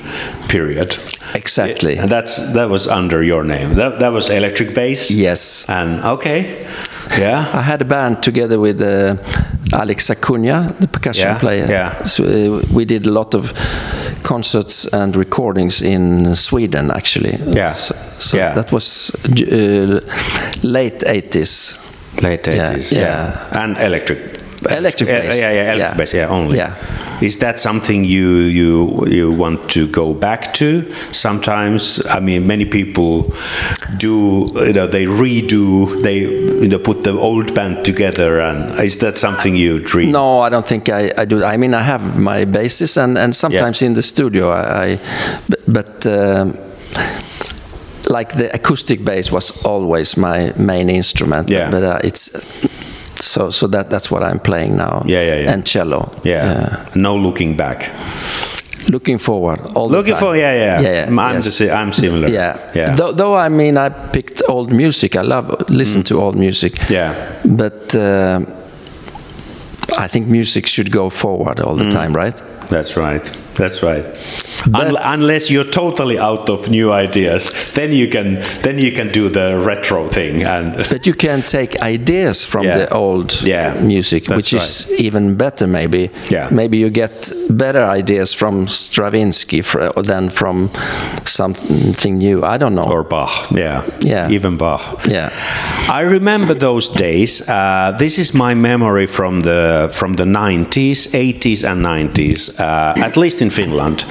[0.48, 0.96] period.
[1.34, 1.98] Exactly.
[1.98, 3.74] And that's that was under your name.
[3.74, 5.10] That that was Electric Bass.
[5.10, 5.64] Yes.
[5.68, 6.66] And okay,
[7.18, 7.50] yeah.
[7.52, 9.16] I had a band together with uh,
[9.72, 11.66] Alex Acuna, the percussion Yeah, player.
[11.68, 12.02] yeah.
[12.04, 13.52] So, uh, we did a lot of
[14.22, 17.36] concerts and recordings in Sweden, actually.
[17.56, 18.54] Yeah, So, so yeah.
[18.54, 20.00] that was uh,
[20.62, 21.76] late 80s.
[22.22, 22.92] Late eighties.
[22.92, 23.62] Yeah, yeah.
[23.62, 24.18] And electric.
[24.70, 25.40] Electric Yeah, bass.
[25.40, 25.94] Yeah, yeah, electric Yeah.
[25.96, 26.14] bass.
[26.14, 26.56] Yeah, only.
[26.56, 26.72] Yeah.
[27.20, 30.92] Is that something you you you want to go back to?
[31.12, 33.32] Sometimes, I mean, many people
[33.98, 34.50] do.
[34.54, 36.02] You know, they redo.
[36.02, 40.10] They you know put the old band together, and is that something you dream?
[40.10, 41.44] No, I don't think I, I do.
[41.44, 44.98] I mean, I have my basis, and, and sometimes in the studio, I
[45.66, 46.58] but um,
[48.08, 51.50] like the acoustic bass was always my main instrument.
[51.50, 51.70] Yeah.
[51.70, 52.30] But uh, it's
[53.36, 55.02] so so that that's what I'm playing now.
[55.06, 55.52] Yeah, yeah, yeah.
[55.52, 56.08] And cello.
[56.24, 56.84] Yeah.
[56.94, 57.90] No looking back.
[58.88, 59.60] Looking forward.
[59.74, 60.20] All the Looking time.
[60.22, 60.80] for yeah, yeah.
[60.80, 61.58] Yeah, yeah, I'm yes.
[61.58, 62.28] the I'm similar.
[62.28, 62.56] Yeah.
[62.74, 62.94] yeah.
[62.96, 65.16] Though, though I mean, I picked old music.
[65.16, 66.72] I love listen to old music.
[66.74, 66.90] Mm.
[66.90, 67.12] Yeah.
[67.44, 68.40] But uh,
[69.98, 71.92] I think music should go forward all the Mm.
[71.92, 72.42] time, right?
[72.70, 73.24] That's right.
[73.56, 74.04] That's right.
[74.74, 79.28] Unle- unless you're totally out of new ideas, then you can then you can do
[79.28, 82.78] the retro thing and But you can take ideas from Yeah.
[82.78, 86.10] the old Yeah, music, that's which is even better, maybe.
[86.30, 86.48] Yeah.
[86.50, 90.70] Maybe you get better ideas from Stravinsky fr- than from
[91.24, 92.42] something new.
[92.44, 92.84] I don't know.
[92.90, 93.30] or Bach.
[93.50, 93.82] Yeah.
[94.00, 94.30] Yeah.
[94.30, 94.80] Even Bach.
[95.08, 95.30] yeah.
[95.88, 97.42] I remember those days.
[97.48, 102.50] Uh, this is my memory from the from the 90s, 80s, and 90s.
[102.60, 104.04] Uh, at least in Finland,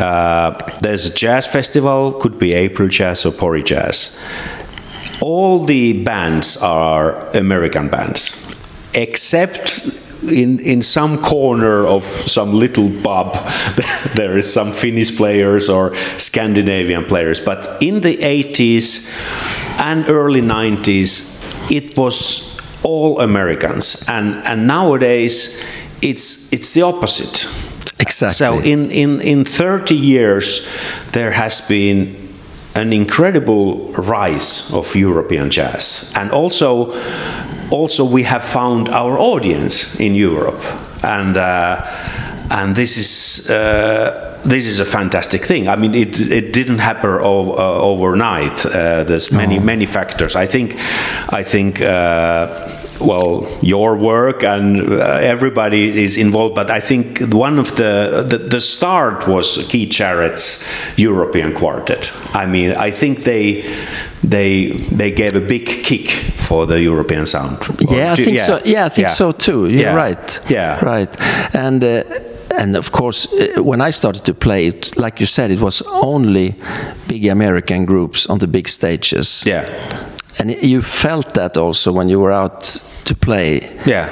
[0.00, 2.12] uh, there's a jazz festival.
[2.12, 4.18] Could be April Jazz or Pori Jazz.
[5.20, 8.34] All the bands are American bands,
[8.94, 9.86] except
[10.32, 13.34] in in some corner of some little pub
[14.14, 17.40] there is some Finnish players or Scandinavian players.
[17.40, 19.08] But in the 80s
[19.80, 25.62] and early 90s, it was all Americans, and and nowadays
[26.02, 27.46] it's it's the opposite.
[28.00, 28.34] Exactly.
[28.34, 30.66] So in, in, in 30 years,
[31.12, 32.16] there has been
[32.76, 36.12] an incredible rise of European jazz.
[36.16, 36.92] And also,
[37.70, 40.60] also we have found our audience in Europe.
[41.04, 41.84] And, uh,
[42.50, 43.50] and this is...
[43.50, 45.68] Uh, this is a fantastic thing.
[45.68, 48.64] I mean, it it didn't happen o- uh, overnight.
[48.64, 50.34] Uh, there's many many factors.
[50.34, 50.76] I think,
[51.30, 51.80] I think.
[53.00, 58.38] Well, your work and uh, everybody is involved, but I think one of the, the
[58.38, 60.64] the start was Keith Jarrett's
[60.96, 62.12] European Quartet.
[62.34, 63.62] I mean, I think they
[64.22, 67.56] they they gave a big kick for the European sound.
[67.90, 68.60] Yeah, I think so.
[68.64, 69.14] Yeah, I think yeah.
[69.14, 69.66] so too.
[69.66, 69.96] You're Yeah.
[70.08, 70.40] right.
[70.48, 70.84] Yeah.
[70.84, 71.16] Right.
[71.54, 72.02] And uh,
[72.58, 75.82] and of course, uh, when I started to play, it, like you said, it was
[76.02, 76.54] only
[77.08, 79.42] big American groups on the big stages.
[79.46, 79.64] Yeah,
[80.40, 84.08] And you felt that also when you were out to play, yeah,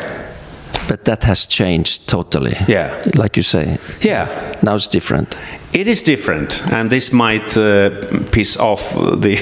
[0.88, 2.54] but that has changed totally.
[2.66, 3.02] Yeah.
[3.16, 4.52] Like you say, yeah.
[4.62, 5.38] now it's different.
[5.72, 7.90] It is different, and this might uh,
[8.30, 9.38] piss off the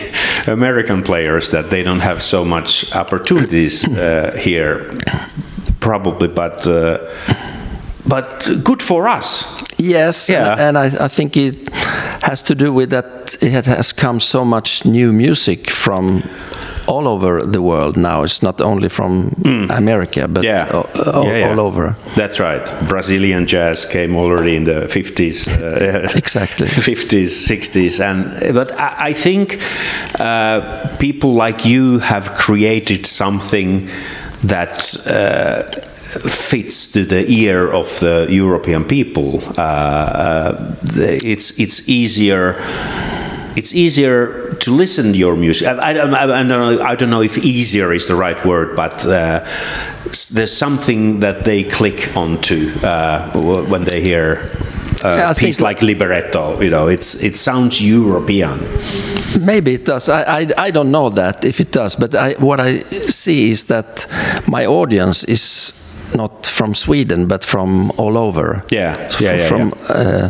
[0.46, 4.92] American players that they don't have so much opportunities uh, here,
[5.80, 6.28] probably.
[6.28, 6.98] But uh,
[8.08, 9.44] but good for us.
[9.78, 10.52] Yes, Yeah.
[10.52, 11.68] and, and I, I think it
[12.22, 16.22] has to do with that it has come so much new music from
[16.86, 18.22] all over the world now.
[18.22, 19.34] It's not only from
[19.70, 20.46] America, but Mm.
[20.46, 21.10] Yeah.
[21.12, 21.48] all, yeah.
[21.50, 21.94] all over.
[22.14, 22.64] That's right.
[22.88, 25.48] Brazilian jazz came already in the 50s.
[25.48, 26.68] Uh, Exactly.
[26.68, 29.58] 50s, 60s, and but I, I think
[30.20, 30.60] uh,
[30.98, 33.88] people like you have created something
[34.44, 35.62] that uh,
[36.06, 39.40] fits to the ear of the European people.
[39.56, 42.56] Uh, uh, it's it's easier.
[43.56, 45.66] It's easier to listen to your music.
[45.66, 48.76] I, I, don't- I, don't know, I don't know if easier is the right word,
[48.76, 49.40] but uh,
[50.34, 53.30] there's something that they click onto uh,
[53.70, 54.42] when they hear
[55.04, 56.62] uh, I piece like Liberetto?
[56.62, 58.58] You know, it's it sounds European.
[59.40, 60.08] Maybe it does.
[60.08, 63.64] I, I, I don't know that if it does, but I, what I see is
[63.64, 64.06] that
[64.48, 65.72] my audience is
[66.14, 68.62] not from Sweden, but from all over.
[68.70, 70.28] Yeah, F- yeah, yeah, From Uh,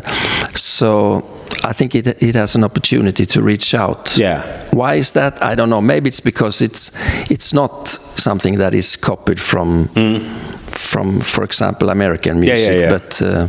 [0.55, 1.23] so
[1.65, 4.17] I think it it has an opportunity to reach out.
[4.19, 4.43] Yeah.
[4.73, 5.43] Why is that?
[5.43, 5.81] I don't know.
[5.83, 6.93] Maybe it's because it's
[7.31, 9.89] it's not something that is copied from
[10.77, 12.91] from, for example, American Yeah, music, yeah, yeah.
[12.91, 13.49] but uh,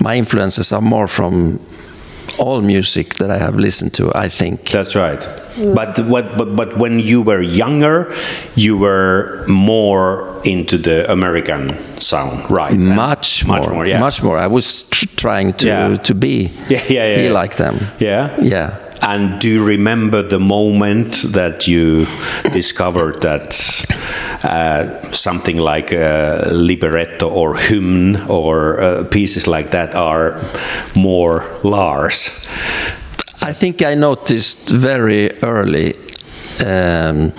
[0.00, 1.58] my influences are more from
[2.38, 4.10] all music that I have listened to.
[4.14, 4.70] I think.
[4.70, 5.20] That's right.
[5.74, 6.36] But what?
[6.38, 8.12] But, but when you were younger,
[8.56, 12.72] you were more into the American sound, right?
[12.72, 13.86] And much more, much more.
[13.86, 14.00] Yeah.
[14.00, 14.38] much more.
[14.38, 15.96] I was tr- trying to Yeah.
[15.96, 17.40] to be Yeah, yeah, yeah, be yeah.
[17.42, 17.76] like them.
[18.00, 18.40] Yeah.
[18.40, 18.76] Yeah.
[19.04, 22.06] And do you remember the moment that you
[22.52, 23.56] discovered that
[24.44, 30.40] uh, something like uh, Liberetto or hymn or uh, pieces like that are
[30.94, 32.30] more Lars?
[33.42, 35.94] I think I noticed very early.
[36.64, 37.32] Um,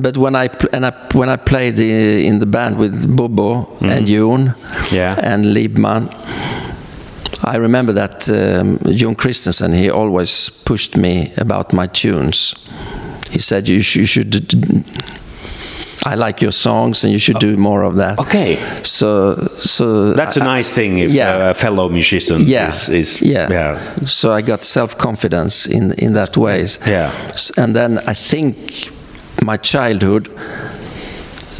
[0.00, 4.06] but when I, and I when I played i- in the band with Bobo and
[4.06, 4.94] Jon Mm-hmm.
[4.94, 5.16] Yeah.
[5.22, 6.08] and Liebman,
[7.44, 12.54] I remember that um, Jon Christensen he always pushed me about my tunes.
[13.30, 14.84] He said you, sh- you should.
[16.06, 18.18] I like your songs, and you should do more of that.
[18.18, 18.56] Okay.
[18.82, 21.50] So, so That's a nice thing if yeah.
[21.50, 23.48] a fellow musician yeah, is, is yeah.
[23.50, 23.94] yeah.
[24.04, 26.78] So I got self confidence in in that ways.
[26.86, 27.12] Yeah.
[27.56, 28.90] And then I think
[29.42, 30.28] my childhood,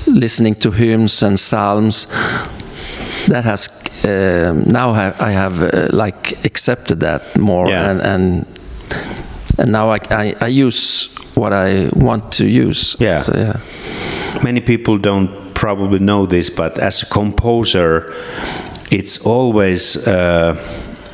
[0.07, 2.07] listening to hymns and psalms,
[3.29, 3.69] that has
[4.05, 7.91] um now I have uh, like accepted that more Yeah.
[7.91, 8.47] and and
[9.59, 12.97] and now I, I I use what I want to use.
[13.01, 13.21] Yeah.
[13.23, 13.61] So yeah.
[14.43, 18.13] Many people don't probably know this, but as a composer,
[18.91, 20.55] it's always uh,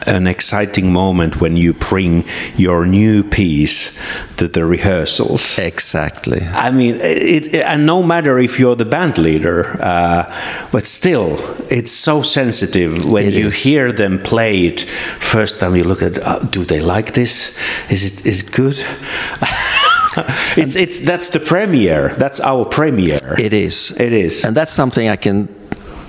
[0.06, 2.24] an exciting moment when you bring
[2.56, 3.92] your new piece
[4.36, 5.58] to the rehearsals.
[5.58, 6.40] Exactly.
[6.42, 10.24] I mean, it, it- and no matter if you're the band leader, uh,
[10.72, 11.38] but still,
[11.70, 13.62] it's so sensitive when It you is.
[13.64, 14.80] hear them play it.
[15.20, 17.56] First time you look at, uh, do they like this?
[17.90, 18.76] Is it is it good?
[20.56, 22.08] it's it's that's the premiere.
[22.18, 23.34] That's our premiere.
[23.38, 23.92] It is.
[23.98, 24.44] It is.
[24.44, 25.48] And that's something I can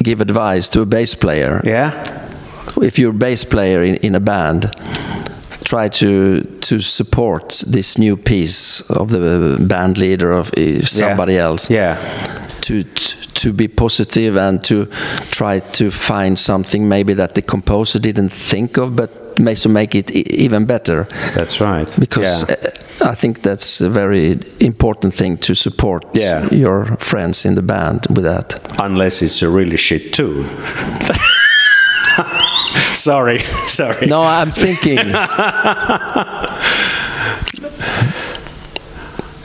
[0.03, 1.61] give advice to a bass player.
[1.63, 2.21] yeah.
[2.83, 4.71] If you're a bass player in, in a band,
[5.63, 11.69] try to to support this new piece of the band leader of uh, somebody else.
[11.73, 11.95] Yeah.
[12.61, 14.85] To, to be positive and to
[15.29, 19.93] try to find something maybe that the composer didn't think of, but may so make
[19.93, 21.03] it e- even better.
[21.35, 21.87] That's right.
[21.99, 22.55] Because Yeah.
[23.01, 26.47] uh, I think that's a very important thing to support Yeah.
[26.51, 28.59] your friends in the band with that.
[28.79, 30.45] unless it's a really shit tune.
[33.05, 34.07] sorry, sorry.
[34.07, 34.97] No, I'm thinking.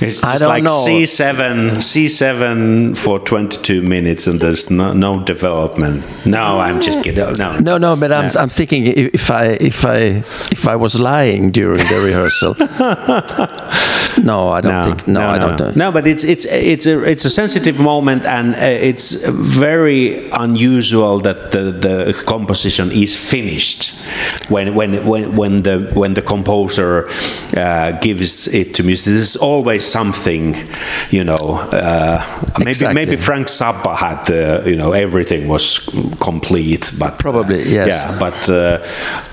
[0.03, 0.85] It's I just don't like know.
[0.87, 6.05] C7, C7 for 22 minutes, and there's no, no development.
[6.25, 7.25] No, I'm just kidding.
[7.39, 8.41] No, No, no, but I'm, Yeah.
[8.43, 12.55] I'm thinking if I if I if I was lying during the rehearsal.
[14.25, 15.07] no, I don't think.
[15.07, 15.59] No, I don't.
[15.77, 15.91] No.
[15.91, 18.59] No, but it's it's it's a it's a sensitive moment, and uh,
[18.89, 23.95] it's very unusual that the, the composition is finished
[24.49, 27.09] when when when when the when the composer
[27.57, 29.13] uh, gives it to music.
[29.15, 30.55] There's always something,
[31.11, 31.59] you know.
[31.73, 32.19] Uh,
[32.59, 32.95] maybe Exactly.
[32.95, 35.79] maybe Frank Zappa had the you know everything was
[36.21, 37.89] complete, but uh, Probably, yes.
[37.89, 38.79] Yeah, but uh,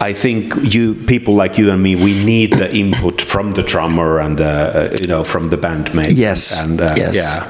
[0.09, 4.19] I think you people like you and me, we need the input from the drummer
[4.19, 6.17] and the uh, you know from the bandmates.
[6.17, 7.15] Yes, and uh, yes.
[7.15, 7.43] yeah.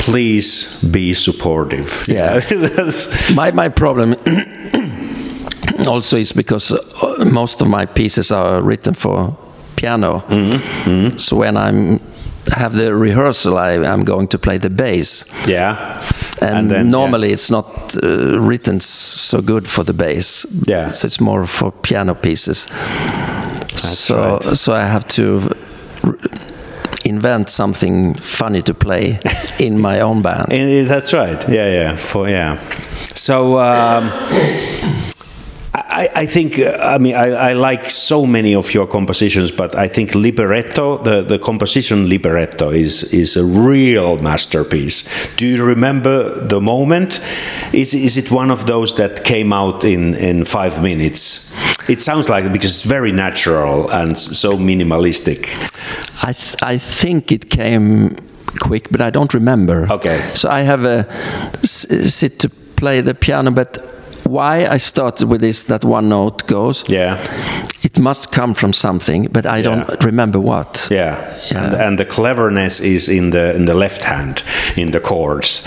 [0.00, 1.88] Please be supportive.
[2.08, 2.40] Yeah.
[3.34, 4.14] My my problem
[5.88, 9.36] also is because uh, most of my pieces are written for
[9.76, 10.22] piano.
[10.28, 12.00] Mm-hmm, So when I'm
[12.54, 15.24] have the rehearsal, I, I'm going to play the bass.
[15.46, 16.00] yeah.
[16.40, 16.90] And, then, yeah.
[16.90, 20.46] normally it's not uh, written so good for the bass.
[20.66, 20.90] Yeah.
[20.90, 22.66] So it's more for piano pieces.
[23.74, 24.56] so right.
[24.56, 25.50] so I have to
[27.06, 29.18] invent something funny to play
[29.58, 30.48] in my own band.
[30.88, 31.48] That's right.
[31.48, 31.96] Yeah, yeah.
[31.96, 32.58] For yeah.
[33.14, 34.10] So um,
[35.88, 39.74] I, I think uh, I mean I, I like so many of your compositions, but
[39.74, 45.04] I think Liberetto, the, the composition Liberetto, is is a real masterpiece.
[45.36, 47.20] Do you remember the moment?
[47.72, 51.52] Is is it one of those that came out in in five minutes?
[51.88, 55.46] It sounds like it because it's very natural and so minimalistic.
[56.22, 58.16] I th- I think it came
[58.60, 59.86] quick, but I don't remember.
[59.90, 60.18] Okay.
[60.34, 61.06] So I have a
[61.64, 63.78] sit to play the piano, but
[64.26, 66.84] why I started with this that one note goes.
[66.88, 67.18] Yeah.
[67.82, 70.88] It must come from something, but I don't remember what.
[70.90, 71.16] Yeah,
[71.54, 71.86] And, Yeah.
[71.86, 74.42] and the cleverness is in the in the left hand
[74.76, 75.62] in the chords.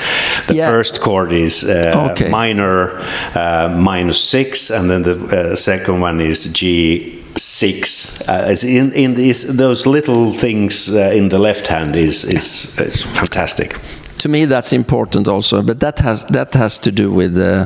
[0.47, 0.69] The Yeah.
[0.71, 2.29] first chord is uh, Okay.
[2.29, 2.91] minor
[3.35, 5.15] uh, minus six, and then the
[5.51, 8.21] uh, second one is G six.
[8.27, 13.01] Uh, in in these those little things uh, in the left hand is is is
[13.03, 13.75] fantastic.
[14.19, 17.37] To me, that's important also, but that has that has to do with.
[17.37, 17.65] Uh,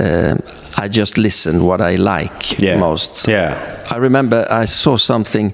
[0.00, 0.34] uh,
[0.76, 2.78] I just listen what I like Yeah.
[2.80, 3.28] most.
[3.28, 3.56] Yeah.
[3.92, 5.52] I remember I saw something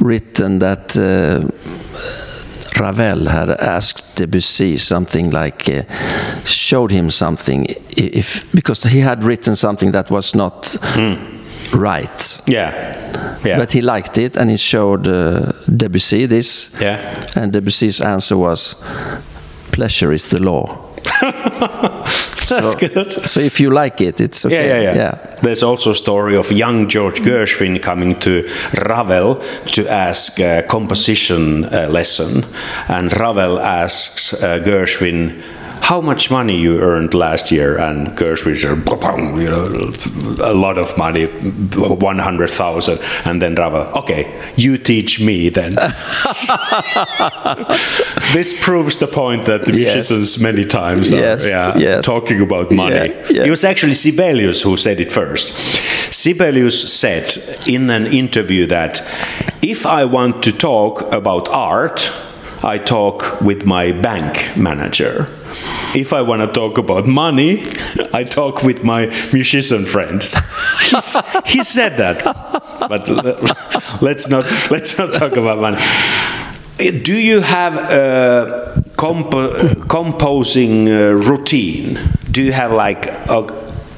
[0.00, 1.48] written that uh,
[2.80, 5.82] Ravel had asked Debussy something like, uh,
[6.44, 7.66] showed him something,
[7.96, 10.76] if because he had written something that was not
[11.74, 12.40] right.
[12.46, 13.58] Yeah, yeah.
[13.58, 16.74] But he liked it and he showed uh, Debussy this.
[16.80, 17.24] Yeah.
[17.36, 18.74] And Debussy's answer was,
[19.72, 20.92] pleasure is the law.
[21.20, 23.26] That's so, good.
[23.26, 24.68] So if you like it, it's okay.
[24.68, 28.48] Yeah, yeah, yeah, There's also a story of young George Gershwin coming to
[28.86, 29.36] Ravel
[29.72, 32.44] to ask a composition uh, lesson,
[32.88, 35.42] and Ravel asks uh, Gershwin.
[35.82, 37.76] How much money you earned last year?
[37.76, 39.66] And said, "Ba-bam," you know,
[40.40, 43.00] a lot of money, one hundred thousand.
[43.24, 45.72] And then Ravel, okay, you teach me then.
[48.32, 49.76] this proves the point that Yes.
[49.94, 52.04] musicians many times are Yes, yeah, yes.
[52.04, 52.94] talking about money.
[52.94, 53.44] Yeah, yeah.
[53.44, 55.52] It was actually Sibelius who said it first.
[56.12, 59.00] Sibelius said in an interview that
[59.62, 62.12] if I want to talk about art,
[62.64, 65.26] I talk with my bank manager.
[65.94, 67.64] If I want to talk about money,
[68.12, 70.34] I talk with my musician friends.
[71.46, 72.22] He said that,
[72.88, 73.08] but
[74.02, 75.78] let's not let's not talk about money.
[76.78, 81.98] Do you have a compo- composing uh, routine?
[82.30, 83.44] Do you have like a,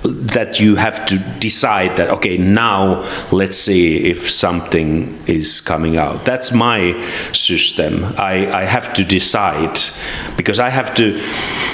[0.04, 3.02] that you have to decide that okay now
[3.32, 6.24] let's see if something is coming out.
[6.24, 7.00] That's my
[7.32, 8.04] system.
[8.18, 9.78] I, I have to decide
[10.36, 11.20] because i have to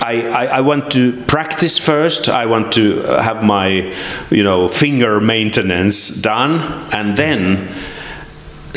[0.02, 2.28] I, I, I want to practice first.
[2.28, 3.94] I want to have my
[4.30, 6.60] you know finger maintenance done
[6.92, 7.68] and then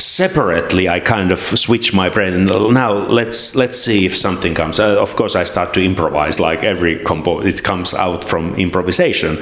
[0.04, 2.46] separately i kind of switch my brain.
[2.46, 4.80] Now let's let's see if something comes.
[4.80, 9.38] Uh, of course i start to improvise like every compo it comes out from improvisation.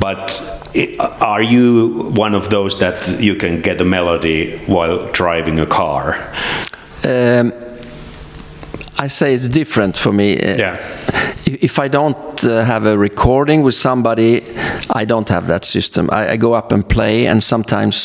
[0.00, 0.40] But
[1.20, 6.16] are you one of those that you can get a melody while driving a car?
[7.04, 7.52] Um,
[8.98, 10.34] I say it's different for me.
[10.38, 10.78] Uh, Yeah.
[11.46, 14.42] If, I don't uh, have a recording with somebody,
[14.90, 16.08] I don't have that system.
[16.10, 17.96] I, I go up and play, and sometimes,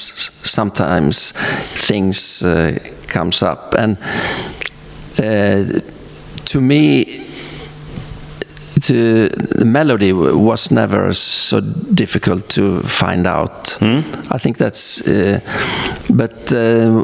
[0.44, 1.32] sometimes
[1.88, 2.78] things uh,
[3.08, 3.98] comes up, and
[5.18, 5.80] uh,
[6.46, 7.26] to me,
[8.82, 11.62] to the melody was never so
[11.94, 13.78] difficult to find out.
[13.82, 15.40] I think that's, uh,
[16.10, 17.04] but uh,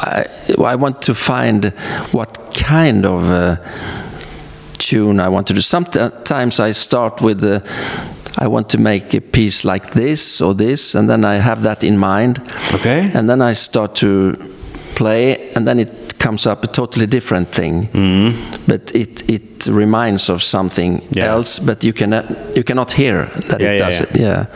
[0.00, 0.26] I,
[0.72, 1.66] I want to find
[2.12, 3.56] what kind of uh,
[4.78, 5.60] tune I want to do.
[5.60, 7.62] Sometimes I start with the.
[8.40, 11.82] I want to make a piece like this or this, and then I have that
[11.82, 12.38] in mind.
[12.72, 13.10] Okay.
[13.14, 14.34] And then I start to
[14.94, 17.88] play, and then it comes up a totally different thing.
[17.92, 18.34] Mm.
[18.68, 21.32] But it it reminds of something Yeah.
[21.34, 22.24] else, but you cannot
[22.54, 24.16] you cannot hear that Yeah, it yeah, does it.
[24.16, 24.46] Yeah.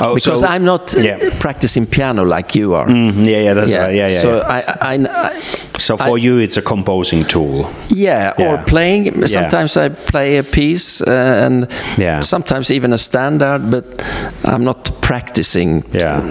[0.00, 1.30] Oh, Because so- I'm not uh, Yeah.
[1.40, 2.86] practicing piano like you are.
[2.88, 4.48] Mm, yeah yeah that's right yeah yeah, So yeah.
[4.80, 5.40] I, I, I
[5.78, 9.26] so for I- you it's a composing tool yeah, or playing.
[9.26, 11.66] Sometimes I play a piece uh, and
[11.98, 12.20] Yeah.
[12.22, 13.84] sometimes even a standard, but
[14.44, 16.22] I'm not practicing Yeah.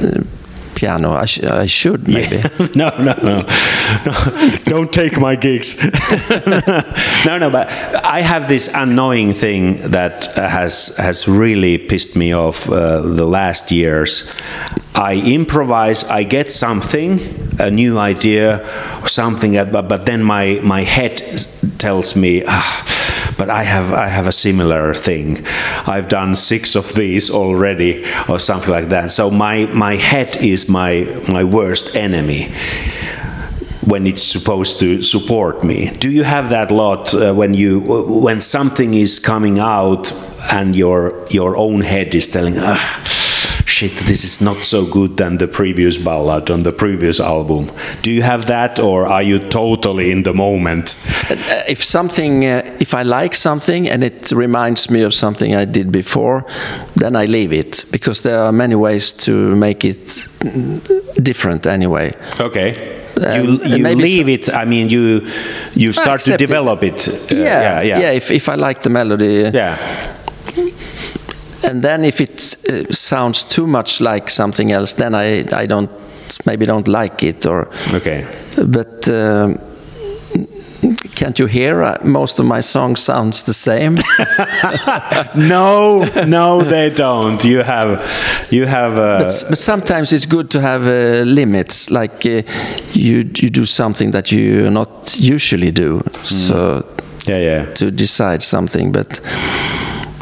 [0.79, 1.13] Uh, piano.
[1.13, 2.37] I, sh I should maybe.
[2.75, 4.57] no, no, no, no.
[4.65, 5.77] Don't take my gigs.
[7.25, 7.49] no, no.
[7.49, 7.69] But
[8.05, 13.71] I have this annoying thing that has has really pissed me off uh, the last
[13.71, 14.23] years.
[14.95, 16.03] I improvise.
[16.03, 17.19] I get something,
[17.59, 18.59] a new idea,
[19.01, 21.21] or something, uh, but, but then my my head
[21.77, 22.43] tells me.
[22.47, 23.08] Ah,
[23.39, 25.43] but I have I have a similar thing.
[25.87, 29.09] I've done six of these already, or something like that.
[29.09, 32.51] So my my head is my my worst enemy
[33.89, 35.89] when it's supposed to support me.
[35.97, 37.79] Do you have that lot uh, when you
[38.25, 40.11] when something is coming out
[40.51, 42.79] and your your own head is telling, ah,
[43.79, 47.71] shit, this is not so good than the previous ballad on the previous album.
[48.01, 50.95] Do you have that, or are you totally in the moment?
[51.31, 51.35] Uh,
[51.67, 55.91] if something, uh, if I like something and it reminds me of something I did
[55.91, 56.45] before,
[56.95, 60.27] then I leave it because there are many ways to make it
[61.23, 62.11] different anyway.
[62.39, 62.71] Okay.
[63.17, 64.49] Um, you you leave it.
[64.49, 65.21] I mean, you
[65.75, 66.47] you start to accept it.
[66.47, 67.07] develop it.
[67.07, 68.11] Uh, yeah, yeah, yeah.
[68.11, 69.77] If, if I like the melody, Yeah.
[71.63, 75.89] And then if it uh, sounds too much like something else, then I I don't
[76.45, 77.69] maybe don't like it or.
[77.93, 78.25] Okay.
[78.65, 79.09] But.
[79.09, 79.59] Um,
[81.15, 81.83] can't you hear?
[81.83, 83.97] Uh, most of my songs sounds the same.
[85.49, 87.43] no, no, they don't.
[87.43, 87.99] You have,
[88.49, 88.93] you have.
[88.93, 91.91] Uh, but, but, sometimes it's good to have uh, limits.
[91.91, 92.43] Like uh,
[92.93, 95.99] you, you do something that you not usually do.
[95.99, 96.25] Mm.
[96.25, 96.85] So
[97.25, 97.73] yeah, yeah.
[97.73, 99.19] To decide something, but.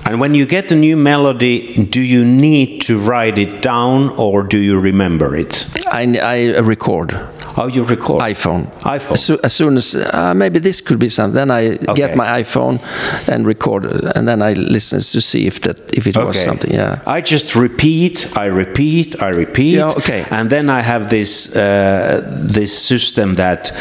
[0.08, 4.42] And when you get a new melody, do you need to write it down or
[4.42, 5.68] do you remember it?
[5.88, 7.12] I, I record.
[7.58, 8.22] How you record?
[8.22, 8.72] iPhone.
[8.84, 9.12] iPhone.
[9.12, 11.94] As, as soon as uh, maybe this could be something, then I okay.
[11.96, 12.80] get my iPhone
[13.28, 16.26] and record, it, and then I listen to see if that if it okay.
[16.26, 16.72] was something.
[16.72, 17.02] Yeah.
[17.06, 19.76] I just repeat, I repeat, I repeat.
[19.76, 19.90] Yeah.
[19.98, 20.24] Okay.
[20.30, 22.22] And then I have this uh,
[22.54, 23.74] this system that.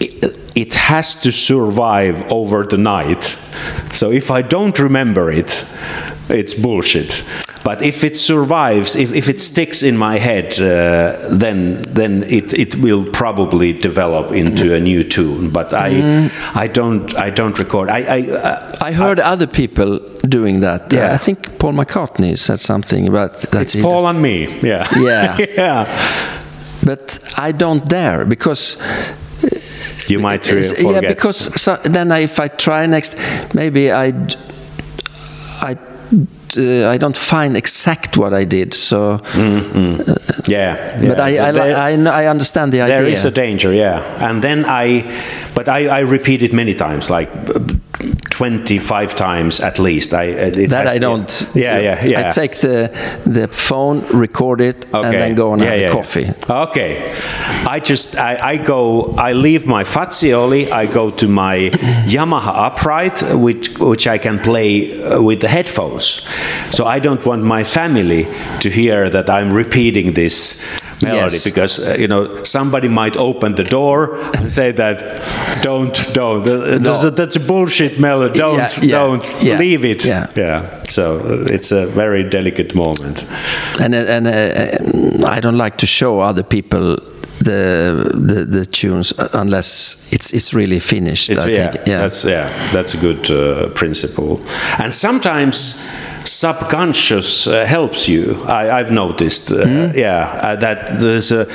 [0.00, 3.36] It, it has to survive over the night.
[3.92, 5.64] So if I don't remember it,
[6.28, 7.24] it's bullshit.
[7.64, 12.54] But if it survives, if, if it sticks in my head, uh, then then it,
[12.54, 15.50] it will probably develop into a new tune.
[15.50, 16.56] But I mm.
[16.56, 17.90] I don't I don't record.
[17.90, 19.98] I I, uh, I heard I, other people
[20.28, 20.92] doing that.
[20.92, 21.12] Yeah.
[21.12, 23.62] I think Paul McCartney said something about that.
[23.62, 24.48] It's Paul and me.
[24.62, 24.86] Yeah.
[24.96, 25.38] Yeah.
[25.54, 25.86] yeah.
[26.82, 28.76] But I don't dare because
[30.08, 30.82] you might forget.
[30.82, 33.16] Yeah, because so then I, if I try next,
[33.54, 34.12] maybe I
[35.62, 35.76] I
[36.56, 38.74] uh, I don't find exact what I did.
[38.74, 40.08] So mm, mm.
[40.08, 40.14] Uh,
[40.48, 42.96] yeah, yeah, but I I, there, I, I, understand the idea.
[42.96, 44.02] There is a danger, yeah.
[44.28, 45.02] And then I,
[45.60, 47.28] but I, I repeat it many times, like
[48.30, 50.14] 25 times at least.
[50.14, 51.48] I that I don't.
[51.54, 52.28] Yeah, yeah, yeah.
[52.28, 52.88] I take the
[53.26, 55.06] the phone, record it, okay.
[55.06, 56.32] and then go and yeah, have yeah, coffee.
[56.48, 57.14] Okay.
[57.66, 59.14] I just I, I, go.
[59.18, 60.70] I leave my Fazioli.
[60.70, 61.70] I go to my
[62.06, 66.26] Yamaha upright, which which I can play uh, with the headphones.
[66.70, 68.24] So I don't want my family
[68.60, 70.62] to hear that I'm repeating this
[71.02, 71.44] melody yes.
[71.44, 74.98] because uh, you know somebody might open the door and say that
[75.62, 76.44] don't don't.
[76.46, 76.64] No.
[76.78, 78.38] that's, a, that's, a, bullshit melody.
[78.38, 80.04] Don't yeah, yeah, don't yeah, leave it.
[80.04, 80.82] yeah.
[80.84, 83.24] So uh, it's a very delicate moment.
[83.80, 86.98] And and uh, I don't like to show other people
[87.40, 91.30] the, the the tunes unless it's it's really finished.
[91.30, 94.40] It's, yeah, yeah, that's yeah, that's a good uh, principle.
[94.78, 95.88] And sometimes
[96.24, 98.42] subconscious uh, helps you.
[98.44, 99.94] I, have noticed, uh, mm.
[99.94, 101.46] yeah, uh, that there's a.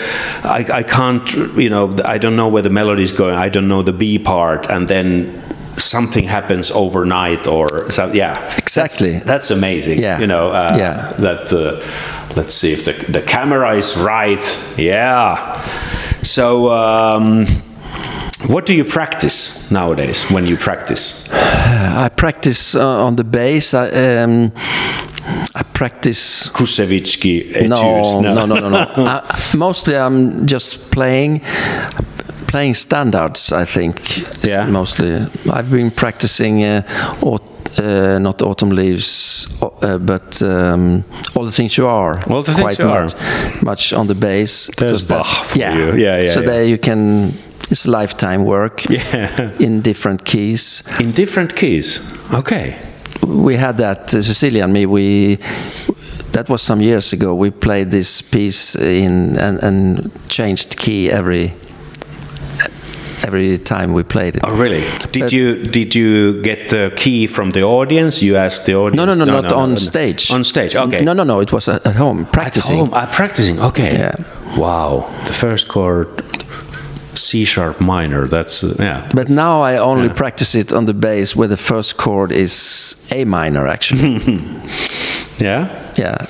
[0.43, 3.35] I, I can't, you know, I don't know where the melody is going.
[3.35, 5.41] I don't know the B part, and then
[5.77, 11.13] something happens overnight or so, yeah exactly that's, that's amazing yeah you know uh, yeah
[11.17, 14.45] that uh, let's see if the, the camera is right
[14.77, 15.61] yeah
[16.21, 17.45] so um,
[18.47, 21.27] what do you practice nowadays when you practice?
[21.31, 23.73] I practice uh, on the bass.
[23.73, 24.51] I, um,
[25.55, 28.17] I practice Koussevitzky etudes.
[28.17, 28.69] No, no, no, no.
[28.69, 28.87] no.
[28.97, 31.41] I, mostly, I'm just playing,
[32.47, 33.51] playing standards.
[33.51, 34.43] I think.
[34.43, 34.67] Yeah.
[34.67, 36.63] Mostly, I've been practicing.
[36.63, 36.83] Uh,
[37.79, 41.03] uh, not autumn leaves, uh, but um,
[41.35, 42.17] all the things you are.
[42.29, 43.65] All the quite things you much, are.
[43.65, 44.69] Much on the bass.
[44.77, 45.77] There's Bach for yeah.
[45.77, 45.95] you.
[45.95, 46.29] Yeah, yeah.
[46.31, 46.45] So yeah.
[46.45, 47.33] there you can
[47.71, 49.51] it's lifetime work yeah.
[49.59, 50.83] in different keys.
[50.99, 51.99] In different keys.
[52.33, 52.77] Okay.
[53.25, 54.85] We had that uh, Cecilia and me.
[54.85, 55.39] We
[56.31, 57.33] that was some years ago.
[57.33, 61.53] We played this piece in and, and changed key every
[63.23, 64.41] every time we played it.
[64.43, 64.81] Oh, really?
[65.11, 68.21] Did but you did you get the key from the audience?
[68.21, 68.97] You asked the audience.
[68.97, 70.31] No, no, no, no not no, on no, stage.
[70.31, 71.03] On stage, okay.
[71.03, 71.39] No, no, no.
[71.39, 72.79] It was at home practicing.
[72.79, 73.59] At home, uh, practicing.
[73.59, 73.91] Okay.
[73.97, 74.15] Yeah.
[74.57, 75.07] Wow.
[75.27, 76.07] The first chord
[77.17, 78.27] C sharp minor.
[78.27, 79.09] That's uh, yeah.
[79.13, 80.13] But now I only yeah.
[80.13, 84.15] practice it on the bass where the first chord is A minor actually.
[85.39, 85.93] yeah.
[85.97, 86.27] Yeah.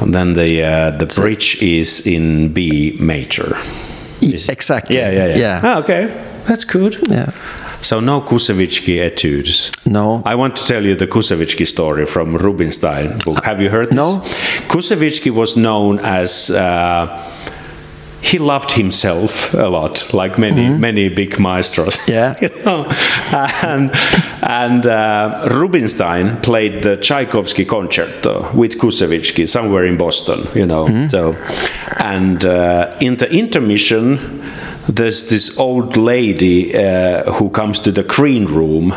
[0.00, 3.56] And then the uh, the bridge is in B major.
[4.22, 4.96] Is exactly.
[4.96, 5.36] Yeah, yeah, yeah.
[5.36, 5.60] yeah.
[5.64, 6.06] Ah, okay,
[6.46, 6.96] that's good.
[7.08, 7.30] Yeah.
[7.80, 9.72] So no Koussevitzky etudes.
[9.84, 10.22] No.
[10.24, 13.44] I want to tell you the Koussevitzky story from Rubinstein book.
[13.44, 13.96] Have you heard this?
[13.96, 14.22] No.
[14.68, 16.50] Koussevitzky was known as.
[16.50, 17.08] Uh,
[18.22, 20.80] he loved himself a lot, like many mm-hmm.
[20.80, 21.98] many big maestros.
[22.08, 22.86] Yeah, you know?
[23.62, 23.90] and
[24.42, 30.46] and uh, Rubinstein played the Tchaikovsky concerto with Koussevitzky somewhere in Boston.
[30.54, 31.08] You know, mm-hmm.
[31.08, 31.34] so
[31.98, 34.40] and uh, in the intermission.
[34.88, 38.92] There's this old lady uh, who comes to the green room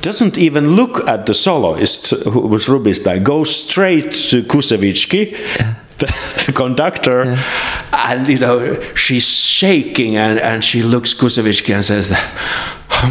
[0.00, 5.74] doesn't even look at the soloist who was Rubinstein, goes straight to Koussevitzky, yeah.
[5.98, 6.06] The,
[6.46, 8.12] the, conductor, yeah.
[8.12, 12.10] and you know she's shaking and, and she looks Koussevitzky and says,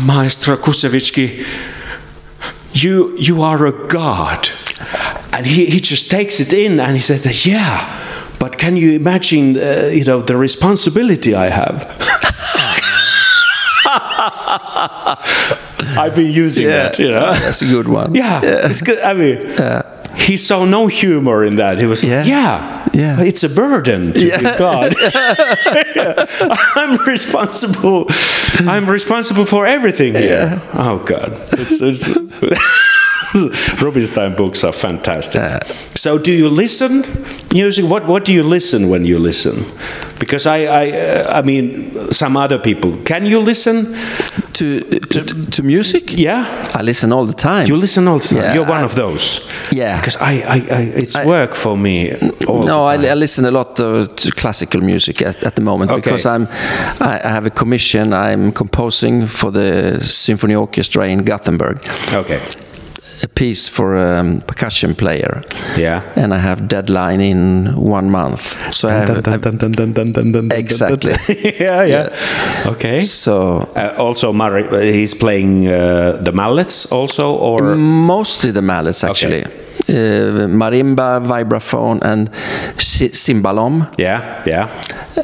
[0.03, 1.43] "Maestro Koussevitzky,
[2.73, 4.49] you you are a god."
[5.35, 8.01] and he, he just takes it in and he said, that, "Yeah,
[8.39, 11.85] but can you imagine, uh, you know, the responsibility I have?"
[15.97, 17.33] I've been using that, you know.
[17.33, 18.15] that's a good one.
[18.15, 18.99] Yeah, it's good.
[18.99, 19.37] I mean,
[20.17, 21.77] he saw no humor in that.
[21.79, 22.19] He was Yeah.
[22.19, 23.21] like, yeah, Yeah.
[23.21, 24.93] it's a burden to be God.
[26.75, 28.05] I'm responsible.
[28.67, 30.61] I'm responsible for everything here.
[30.73, 32.07] Oh God, it's, it's
[33.81, 35.41] Rubinstein books are fantastic.
[35.95, 37.03] so, do you listen
[37.53, 37.85] music?
[37.85, 39.65] What What do you listen when you listen?
[40.19, 42.95] Because I, I, uh, I mean, some other people.
[43.03, 43.95] Can you listen?
[44.55, 46.13] To, to to music?
[46.17, 46.45] Yeah.
[46.79, 47.67] I listen all the time.
[47.67, 48.37] You listen all the time.
[48.43, 49.41] Yeah, You're one I- of those.
[49.71, 49.99] Yeah.
[49.99, 52.13] Because I, I, I it's work for me.
[52.47, 52.95] All no, I.
[52.95, 56.01] I listen a lot uh, to classical music at, at the moment Okay.
[56.01, 56.47] because I'm
[57.01, 58.13] I, I have a commission.
[58.13, 61.77] I'm composing for the symphony orchestra in Gothenburg,
[62.13, 62.39] okay.
[63.23, 65.41] A piece for a um, percussion player,
[65.77, 66.01] Yeah.
[66.15, 68.41] and I have deadline in one month.
[68.73, 71.13] So I have, I- Exactly.
[71.59, 72.09] yeah, yeah.
[72.71, 72.99] Okay.
[73.01, 79.03] so Uh, also, Mari, uh, he's playing uh, the mallets also, or mostly the mallets
[79.03, 79.43] actually.
[79.87, 82.29] Uh, marimba, vibraphone, and
[83.13, 84.67] cimbalom, yeah, yeah.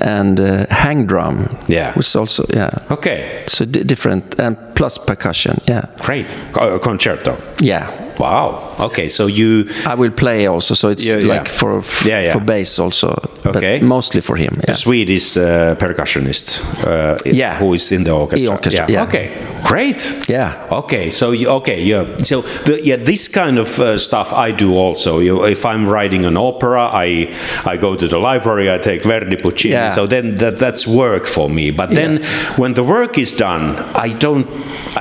[0.01, 1.49] and uh, hang drum.
[1.67, 1.93] Yeah.
[1.95, 2.69] which also yeah.
[2.91, 5.59] Okay, So di different and plus percussion.
[5.67, 6.37] Yeah, great.
[6.53, 7.35] Co- concerto.
[7.59, 7.87] yeah.
[8.21, 8.75] Wow.
[8.79, 11.33] Okay, so you I will play also, so it's Yeah, yeah.
[11.39, 12.33] like for f- Yeah, yeah.
[12.33, 13.07] for bass also,
[13.45, 13.79] Okay.
[13.79, 14.53] but mostly for him.
[14.57, 14.75] a Yeah.
[14.75, 17.57] Swedish uh, percussionist, uh, Yeah.
[17.59, 18.45] who is in the orchestra.
[18.45, 19.03] The orchestra, yeah.
[19.07, 19.31] Okay,
[19.63, 19.99] great.
[20.29, 20.53] Yeah.
[20.71, 22.05] Okay, so you, okay, yeah.
[22.23, 25.19] So the, yeah, this kind of uh, stuff I do also.
[25.19, 27.27] You, if I'm writing an opera, I
[27.65, 29.73] I go to the library, I take Verdi Puccini.
[29.73, 29.91] Yeah.
[29.93, 31.71] So then that, that's work for me.
[31.71, 32.21] But then
[32.57, 34.45] when the work is done, I don't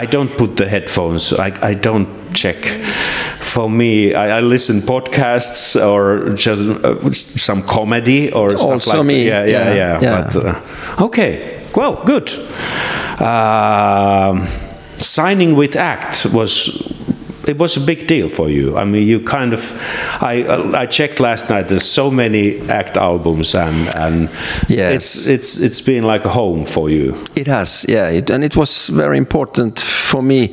[0.03, 1.33] I don't put the headphones.
[1.33, 2.57] I I don't check.
[3.37, 9.07] For me, I, I listen podcasts or just uh, some comedy or stuff Also like
[9.07, 10.01] me, Yeah, yeah, yeah, yeah.
[10.01, 10.29] yeah.
[10.33, 12.31] But, uh, okay, well, good.
[13.21, 14.47] Um,
[14.97, 16.69] signing with ACT was
[17.51, 18.77] it was a big deal for you.
[18.79, 19.61] I mean, you kind of
[20.23, 20.45] I
[20.83, 21.69] I checked last night.
[21.69, 24.29] There's so many ACT albums, and and
[24.69, 24.95] Yes.
[24.95, 27.15] it's it's it's been like a home for you.
[27.37, 30.49] It has, yeah, it, and it was very important for me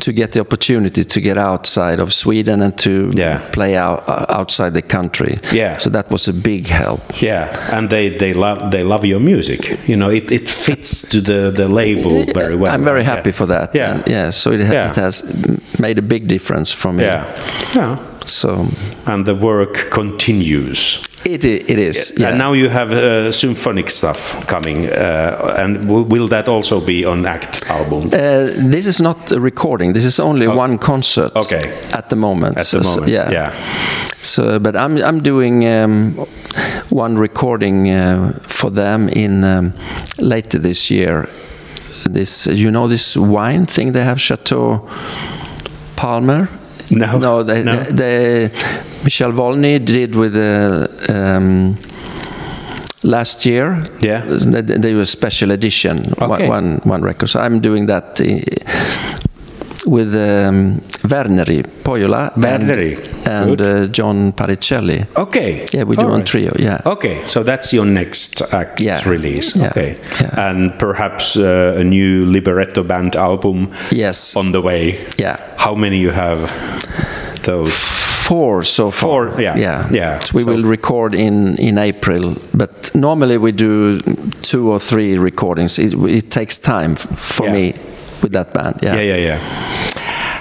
[0.00, 3.40] to get the opportunity to get outside of Sweden and to Yeah.
[3.52, 5.38] play out, uh, outside the country.
[5.52, 5.78] Yeah.
[5.78, 7.00] So that was a big help.
[7.22, 7.48] Yeah,
[7.78, 9.78] and they they love they love your music.
[9.88, 12.74] You know, it, it fits to the the label very well.
[12.74, 13.14] I'm very Yeah.
[13.16, 13.74] happy for that.
[13.74, 13.94] Yeah.
[13.94, 14.30] and yeah.
[14.32, 14.90] So it, Yeah.
[14.90, 15.22] it has
[15.78, 16.41] made a big difference
[16.76, 17.04] for me.
[17.04, 17.24] Yeah,
[17.74, 18.66] yeah, So
[19.06, 21.00] and the work continues.
[21.24, 22.12] it it is.
[22.16, 22.28] Yeah.
[22.28, 27.04] And now you have uh, symphonic stuff coming, uh, and w- will that also be
[27.06, 28.06] on ACT album?
[28.06, 29.94] Uh, this is not a recording.
[29.94, 31.30] This is only one concert.
[31.34, 31.42] Oh.
[31.42, 31.62] Okay.
[31.92, 32.58] At the moment.
[32.58, 33.32] At So- the so- moment, yeah.
[33.32, 33.52] yeah.
[34.22, 36.14] So, but I'm I'm doing um,
[36.90, 39.72] one recording uh, for them in um,
[40.18, 41.26] later this year.
[42.12, 44.80] This you know this wine thing they have Chateau
[46.02, 46.48] Palmer.
[46.90, 47.76] No, no, they, no.
[47.84, 48.50] they
[49.04, 50.88] Michael Wollny did with the.
[51.08, 51.76] Um,
[53.04, 54.20] Last year, Yeah.
[54.24, 56.48] they, they a special edition, one- Okay.
[56.48, 57.28] one one record.
[57.28, 59.11] So I'm doing that uh,
[59.86, 65.06] with um, Verneri Pohjola Verneri, and, and uh, John Parricelli.
[65.16, 65.64] Okay.
[65.72, 66.52] Yeah, we do All on trio.
[66.58, 66.80] Yeah.
[66.86, 69.02] Okay, so that's your next act Yeah.
[69.08, 69.56] release.
[69.56, 69.68] Yeah.
[69.70, 70.50] Okay, Yeah.
[70.50, 74.36] and perhaps uh, a new Liberetto band album Yes.
[74.36, 74.98] on the way.
[75.18, 75.36] Yeah.
[75.56, 76.50] How many you have?
[77.42, 77.74] Those.
[78.22, 79.32] Four so far.
[79.32, 79.88] Four, yeah, Yeah.
[79.90, 80.20] yeah.
[80.32, 83.98] We So will record in in April, but normally we do
[84.42, 85.78] two or three recordings.
[85.78, 87.52] It, it takes time f- for Yeah.
[87.54, 87.74] me
[88.22, 88.80] with that band.
[88.82, 88.94] Yeah.
[88.96, 89.38] Yeah, yeah, yeah.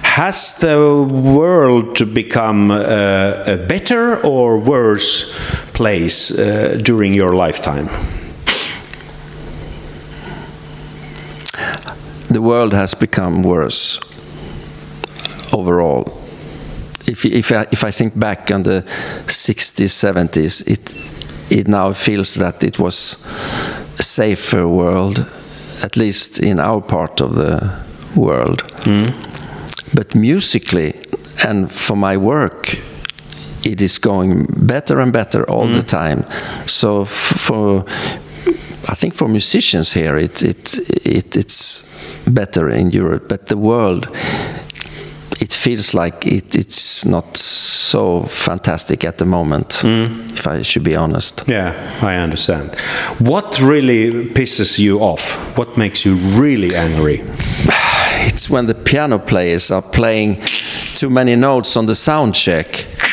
[0.03, 5.31] Has the world become uh, a better or worse
[5.73, 7.87] place uh, during your lifetime?
[12.31, 13.99] the world has become worse
[15.53, 16.05] overall.
[17.07, 18.83] If, if, I, if I think back on the
[19.25, 23.25] 60s, 70s, it, it now feels that it was
[23.99, 25.25] a safer world,
[25.83, 27.71] at least in our part of the
[28.15, 28.63] world.
[28.83, 29.07] Hmm.
[29.93, 30.93] But musically,
[31.45, 32.75] and for my work,
[33.63, 35.87] it is going better and better all the hmm.
[35.87, 36.25] time.
[36.65, 37.85] So for
[38.89, 41.87] I think for musicians here, it, it, it, it's
[42.27, 44.09] better in Europe, but the world,
[45.41, 50.31] it feels like it, it's not so fantastic at the moment, mm.
[50.31, 51.43] if I should be honest.
[51.47, 52.75] Yeah, I understand.
[53.19, 55.35] What really pisses you off?
[55.57, 57.23] What makes you really angry?
[58.23, 60.41] It's when the piano players are playing
[60.93, 62.85] too many notes on the sound check.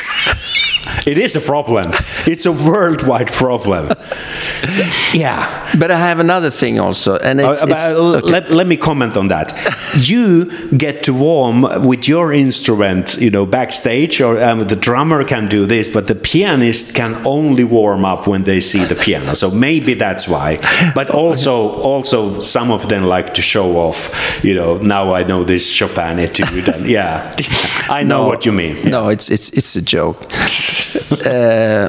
[1.06, 1.90] It is a problem.
[2.26, 3.88] It's a worldwide problem.
[5.14, 5.57] yeah.
[5.76, 8.30] But I have another thing also, and it's, Uh, it's uh, okay.
[8.30, 9.52] let, let me comment on that.
[10.08, 10.46] you
[10.76, 15.66] get to warm with your instrument, you know, backstage, or um, the drummer can do
[15.66, 19.34] this, but the pianist can only warm up when they see the piano.
[19.34, 20.58] So maybe that's why.
[20.94, 24.10] But also, also some of them like to show off.
[24.42, 27.34] You know, now I know this Chopin etude, and yeah,
[27.88, 28.76] I know what you mean.
[28.90, 30.18] No, it's it's it's a joke.
[31.26, 31.88] uh,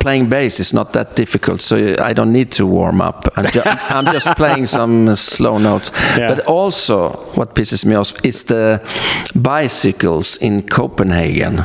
[0.00, 3.28] playing bass is not that difficult, so I don't need to warm up.
[3.36, 5.92] I'm, ju- I'm just playing some slow notes.
[6.16, 6.34] Yeah.
[6.34, 8.80] But also, what pisses me off is the
[9.34, 11.64] bicycles in Copenhagen.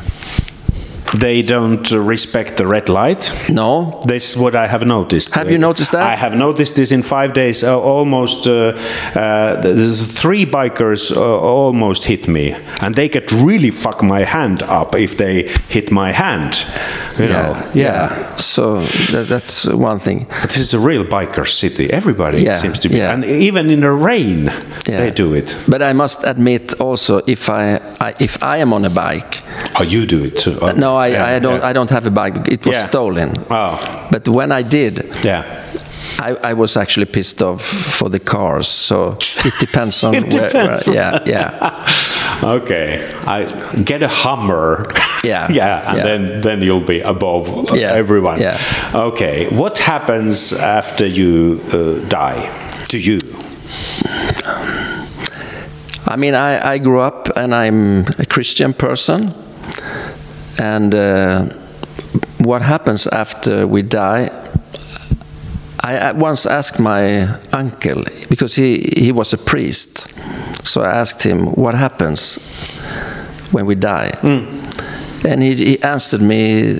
[1.18, 3.34] They don't respect the red light.
[3.50, 5.36] No, This is what I have noticed.
[5.36, 6.04] Have you noticed that?
[6.04, 7.64] I have noticed this in five days.
[7.64, 8.74] Uh, almost, uh,
[9.16, 9.62] uh,
[10.22, 15.18] three bikers uh, almost hit me, and they could really fuck my hand up if
[15.18, 16.66] they hit my hand.
[17.18, 18.36] You know, yeah.
[18.40, 18.80] So
[19.12, 20.26] tha- that's one thing.
[20.42, 21.90] But this is a real biker city.
[21.92, 23.14] Everybody Yeah, seems to be, yeah.
[23.14, 24.46] and even in the rain,
[24.88, 24.98] Yeah.
[25.02, 25.58] they do it.
[25.68, 29.42] But I must admit also, if I, I if I am on a bike,
[29.80, 30.58] Oh, you do it too.
[30.62, 31.64] Oh, no, I, I don't.
[31.64, 32.48] I don't have a bike.
[32.52, 33.34] It was stolen.
[33.50, 33.78] Oh,
[34.12, 35.44] But when I did, yeah.
[36.22, 38.68] I, I was actually pissed off for the cars.
[38.68, 40.86] So it depends on It where, depends.
[40.88, 41.86] where- yeah, yeah.
[42.44, 43.46] Okay, I
[43.84, 44.86] get a Hummer.
[45.24, 46.04] Yeah, yeah, and yeah.
[46.04, 48.40] then then you'll be above Yeah, everyone.
[48.42, 48.58] yeah.
[48.96, 52.48] Okay, what happens after you uh, die
[52.88, 53.20] to you?
[56.08, 59.34] I mean, I, I grew up and I'm a Christian person.
[60.58, 61.50] And uh,
[62.40, 64.30] what happens after we die?
[65.98, 70.10] I once asked my uncle, because he, he was a priest.
[70.66, 72.38] So I asked him, What happens
[73.52, 74.12] when we die?
[74.22, 75.26] Hmm.
[75.26, 76.80] And he, he answered me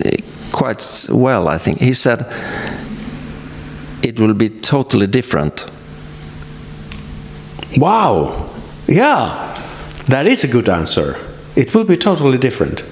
[0.52, 1.80] quite well, I think.
[1.80, 2.26] He said,
[4.04, 5.66] It will be totally different.
[7.78, 8.50] Wow,
[8.88, 9.56] yeah,
[10.08, 11.16] that is a good answer.
[11.56, 12.84] It will be totally different,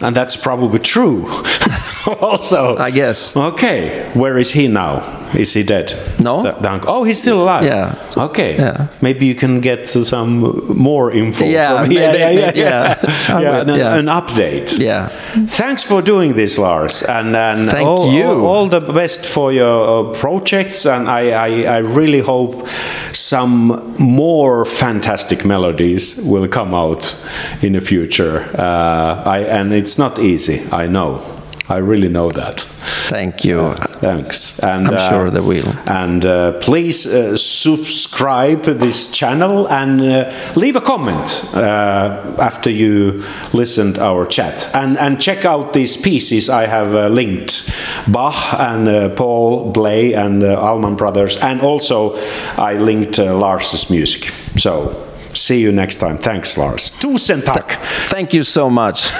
[0.00, 1.26] and that's probably true.
[2.20, 3.36] also, I guess.
[3.36, 5.02] Okay, where is he now?
[5.34, 5.94] Is he dead?
[6.18, 6.42] No.
[6.42, 7.64] The- the oh, he's still alive.
[7.64, 7.94] Yeah.
[8.16, 8.56] Okay.
[8.56, 8.88] Yeah.
[9.00, 11.44] Maybe you can get some more info.
[11.44, 12.52] Yeah, from yeah, yeah, yeah.
[12.54, 12.94] yeah.
[13.28, 13.96] I Yeah, an, yeah.
[13.96, 14.78] an update.
[14.78, 15.08] Yeah.
[15.46, 18.24] Thanks for doing this, Lars, and, and Thank all, you.
[18.24, 22.66] All, all the best for your uh, projects, and I, I, I really hope
[23.12, 27.16] some more fantastic melodies will come out
[27.62, 28.48] in the future.
[28.58, 31.39] Uh, I, and it's not easy, I know.
[31.70, 32.60] I really know that.
[33.08, 33.74] Thank you.
[34.00, 34.58] Thanks.
[34.58, 35.72] And, I'm sure they will.
[35.86, 43.22] And uh, please uh, subscribe this channel and uh, leave a comment uh, after you
[43.52, 44.68] listened our chat.
[44.74, 47.70] And and check out these pieces I have uh, linked.
[48.08, 51.36] Bach and uh, Paul Bley and uh, Allman Brothers.
[51.36, 52.16] And also
[52.58, 54.32] I linked uh, Lars's music.
[54.56, 56.18] So see you next time.
[56.18, 56.90] Thanks Lars.
[56.90, 57.78] Tusen tack.
[58.10, 59.12] Thank you so much.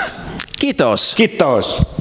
[0.58, 1.14] Kiitos.
[1.14, 1.99] Kiitos.